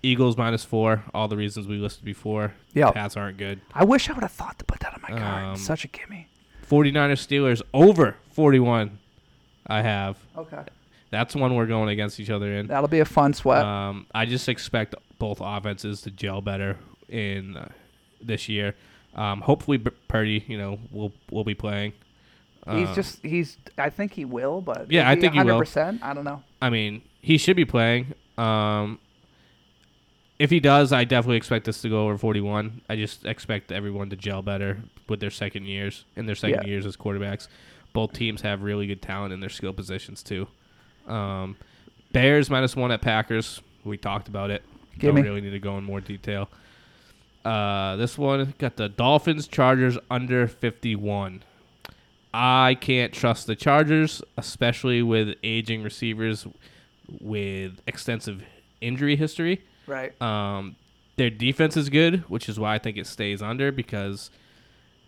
[0.01, 1.03] Eagles minus four.
[1.13, 2.53] All the reasons we listed before.
[2.73, 3.59] Yeah, Pats aren't good.
[3.73, 5.43] I wish I would have thought to put that on my card.
[5.45, 6.27] Um, Such a gimme.
[6.69, 8.99] 49ers Steelers over 41.
[9.67, 10.17] I have.
[10.37, 10.63] Okay.
[11.11, 12.67] That's one we're going against each other in.
[12.67, 13.65] That'll be a fun sweat.
[13.65, 16.77] Um, I just expect both offenses to gel better
[17.09, 17.69] in uh,
[18.21, 18.75] this year.
[19.15, 19.77] Um, hopefully,
[20.07, 21.93] Purdy, you know, will will be playing.
[22.69, 23.57] he's Uh, just he's.
[23.77, 25.59] I think he will, but Yeah, I think he will.
[25.61, 26.01] 100%?
[26.03, 26.43] I don't know.
[26.61, 28.13] I mean, he should be playing.
[28.37, 28.99] Um,
[30.37, 32.81] if he does, I definitely expect this to go over 41.
[32.89, 34.79] I just expect everyone to gel better
[35.09, 36.69] with their second years in their second Yeah.
[36.69, 37.47] years as quarterbacks.
[37.91, 40.47] Both teams have really good talent in their skill positions too.
[41.07, 41.57] Um,
[42.13, 43.61] Bears minus one at Packers.
[43.83, 44.63] We talked about it.
[44.97, 45.21] Give Don't me.
[45.27, 46.49] really need to go in more detail.
[47.45, 51.43] Uh, this one got the Dolphins Chargers under 51.
[52.33, 56.45] I can't trust the Chargers, especially with aging receivers
[57.19, 58.43] with extensive
[58.81, 59.63] injury history.
[59.87, 60.19] Right.
[60.21, 60.75] Um,
[61.15, 64.29] their defense is good, which is why I think it stays under because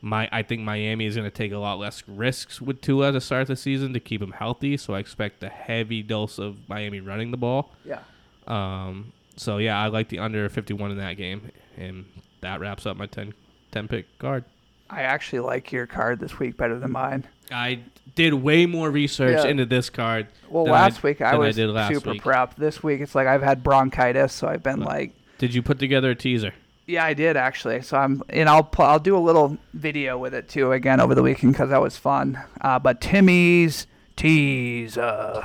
[0.02, 3.22] My I think Miami is going to take a lot less risks with Tua to
[3.22, 4.76] start the season to keep him healthy.
[4.78, 7.72] So I expect a heavy dose of Miami running the ball.
[7.86, 8.00] Yeah.
[8.48, 12.06] Um, so yeah, I like the under 51 in that game, and
[12.42, 13.34] that wraps up my 10,
[13.72, 14.44] 10 pick card.
[14.90, 17.24] I actually like your card this week better than mine.
[17.52, 17.80] I
[18.16, 19.50] did way more research Yeah.
[19.50, 20.28] into this card.
[20.50, 22.22] Well, than last week I was did last super week.
[22.24, 22.56] prepped.
[22.56, 25.80] This week it's like I've had bronchitis, so I've been Uh, like, Did you put
[25.80, 26.54] together a teaser?
[26.88, 27.82] yeah, I did actually.
[27.84, 31.24] So I'm, and I'll I'll do a little video with it too again over the
[31.24, 32.38] weekend because that was fun.
[32.60, 33.88] Uh, but Timmy's
[34.18, 35.44] teaser.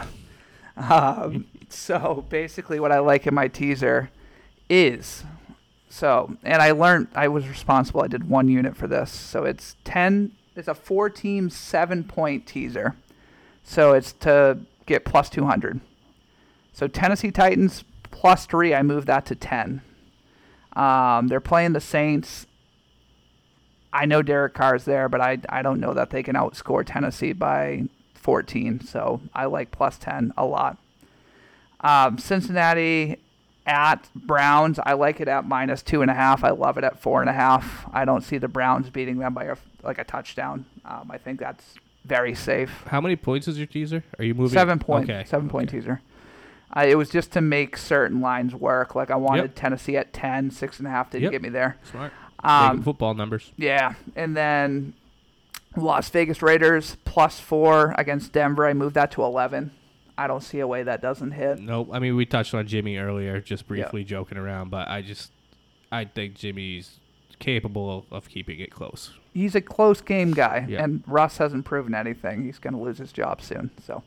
[0.77, 4.11] Um, so basically, what I like in my teaser
[4.69, 5.23] is
[5.89, 8.03] so, and I learned I was responsible.
[8.03, 10.33] I did one unit for this, so it's ten.
[10.55, 12.97] It's a four-team, seven-point teaser.
[13.63, 15.81] So it's to get plus two hundred.
[16.73, 18.75] So Tennessee Titans plus three.
[18.75, 19.83] I moved that to ten.
[20.75, 22.47] Um, they're playing the Saints.
[23.93, 27.33] I know Derek Carr's there, but I, I don't know that they can outscore Tennessee
[27.33, 27.85] by
[28.15, 28.81] 14.
[28.81, 30.77] So I like plus 10 a lot.
[31.81, 33.17] Um, Cincinnati
[33.67, 34.79] at Browns.
[34.85, 36.45] I like it at minus two and a half.
[36.45, 37.87] I love it at four and a half.
[37.93, 40.65] I don't see the Browns beating them by a, like a touchdown.
[40.85, 41.75] Um, I think that's
[42.05, 42.85] very safe.
[42.87, 44.05] How many points is your teaser?
[44.19, 44.55] Are you moving?
[44.57, 45.25] Seven point, Okay.
[45.27, 45.79] seven point okay.
[45.79, 46.01] teaser.
[46.77, 48.95] Uh, it was just to make certain lines work.
[48.95, 51.33] Like I wanted Tennessee at 10, six and a half didn't Yep.
[51.33, 51.77] get me there.
[51.91, 52.13] Smart.
[52.45, 53.51] Um, football numbers.
[53.57, 54.93] yeah, and then
[55.75, 58.67] Las Vegas Raiders plus four against Denver.
[58.67, 59.73] I moved that to 11.
[60.19, 61.59] I don't see a way that doesn't hit.
[61.59, 61.91] Nope.
[61.93, 65.31] I mean, we touched on Jimmy earlier, just briefly joking around, but I just,
[65.93, 66.99] I think Jimmy's
[67.39, 69.11] capable of keeping it close.
[69.35, 70.83] He's a close game guy, Yeah.
[70.83, 72.45] and Russ hasn't proven anything.
[72.45, 73.71] He's going to lose his job soon.
[73.85, 74.03] So,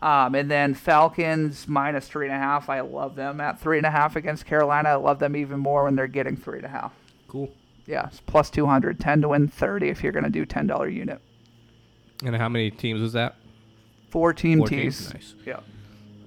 [0.00, 2.70] um, and then Falcons minus three and a half.
[2.70, 4.90] I love them at three and a half against Carolina.
[4.90, 6.92] I love them even more when they're getting three and a half.
[7.26, 7.50] Cool.
[7.86, 11.20] Yeah, it's plus 200, 10 to win 30 if you're going to do $10 unit.
[12.24, 13.36] And how many teams was that?
[14.10, 14.98] Four team Four tees.
[15.10, 15.14] teams.
[15.14, 15.34] Nice.
[15.46, 15.60] Yeah.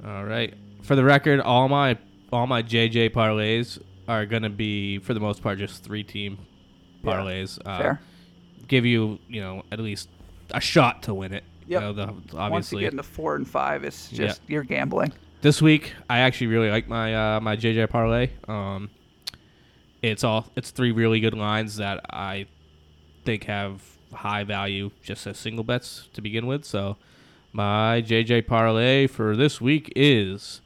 [0.05, 0.53] All right.
[0.83, 1.97] For the record, all my
[2.31, 6.37] all my JJ parlays are gonna be for the most part just three team
[7.03, 7.11] Yeah.
[7.13, 7.59] parlays.
[7.65, 8.01] Uh, Fair.
[8.67, 10.09] Give you you know at least
[10.51, 11.43] a shot to win it.
[11.67, 11.81] You Yep.
[11.81, 14.27] know, the, Once you obviously, get into four and five, it's Yeah.
[14.27, 15.13] just you're gambling.
[15.41, 18.29] this week I actually really like my uh, my JJ parlay.
[18.47, 18.89] Um,
[20.01, 22.47] it's all it's three really good lines that I
[23.23, 23.81] think have
[24.13, 26.65] high value just as single bets to begin with.
[26.65, 26.97] So
[27.53, 30.61] my JJ parlay for this week is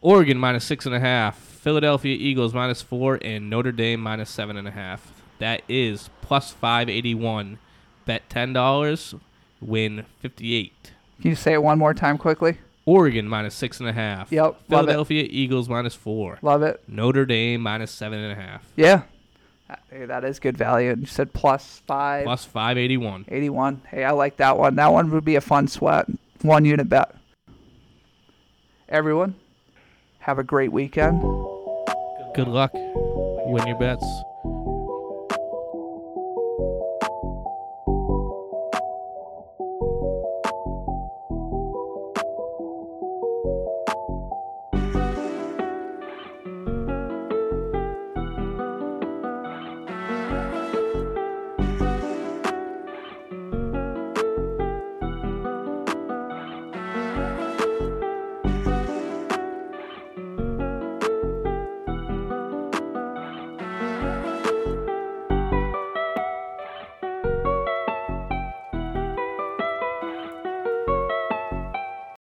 [0.00, 4.56] Oregon minus six and a half, Philadelphia Eagles minus four, and Notre Dame minus seven
[4.56, 5.12] and a half.
[5.38, 7.58] That is plus five eighty one.
[8.04, 9.14] Bet ten dollars,
[9.60, 10.92] win fifty eight.
[11.20, 12.58] Can you say it one more time quickly?
[12.86, 14.32] Oregon minus six and a half.
[14.32, 14.68] Yep, love it.
[14.68, 16.38] Philadelphia Eagles minus four.
[16.42, 16.82] Love it.
[16.88, 18.64] Notre Dame minus seven and a half.
[18.76, 19.02] Yeah.
[19.90, 20.90] Hey, that is good value.
[20.92, 23.24] And You said plus five Plus five eighty one.
[23.28, 23.82] eighty one.
[23.90, 24.76] Hey, I like that one.
[24.76, 26.06] That one would be a fun sweat.
[26.42, 27.14] One unit bet.
[28.88, 29.34] Everyone,
[30.20, 31.20] have a great weekend.
[32.34, 32.70] Good luck.
[32.74, 34.06] Win your bets.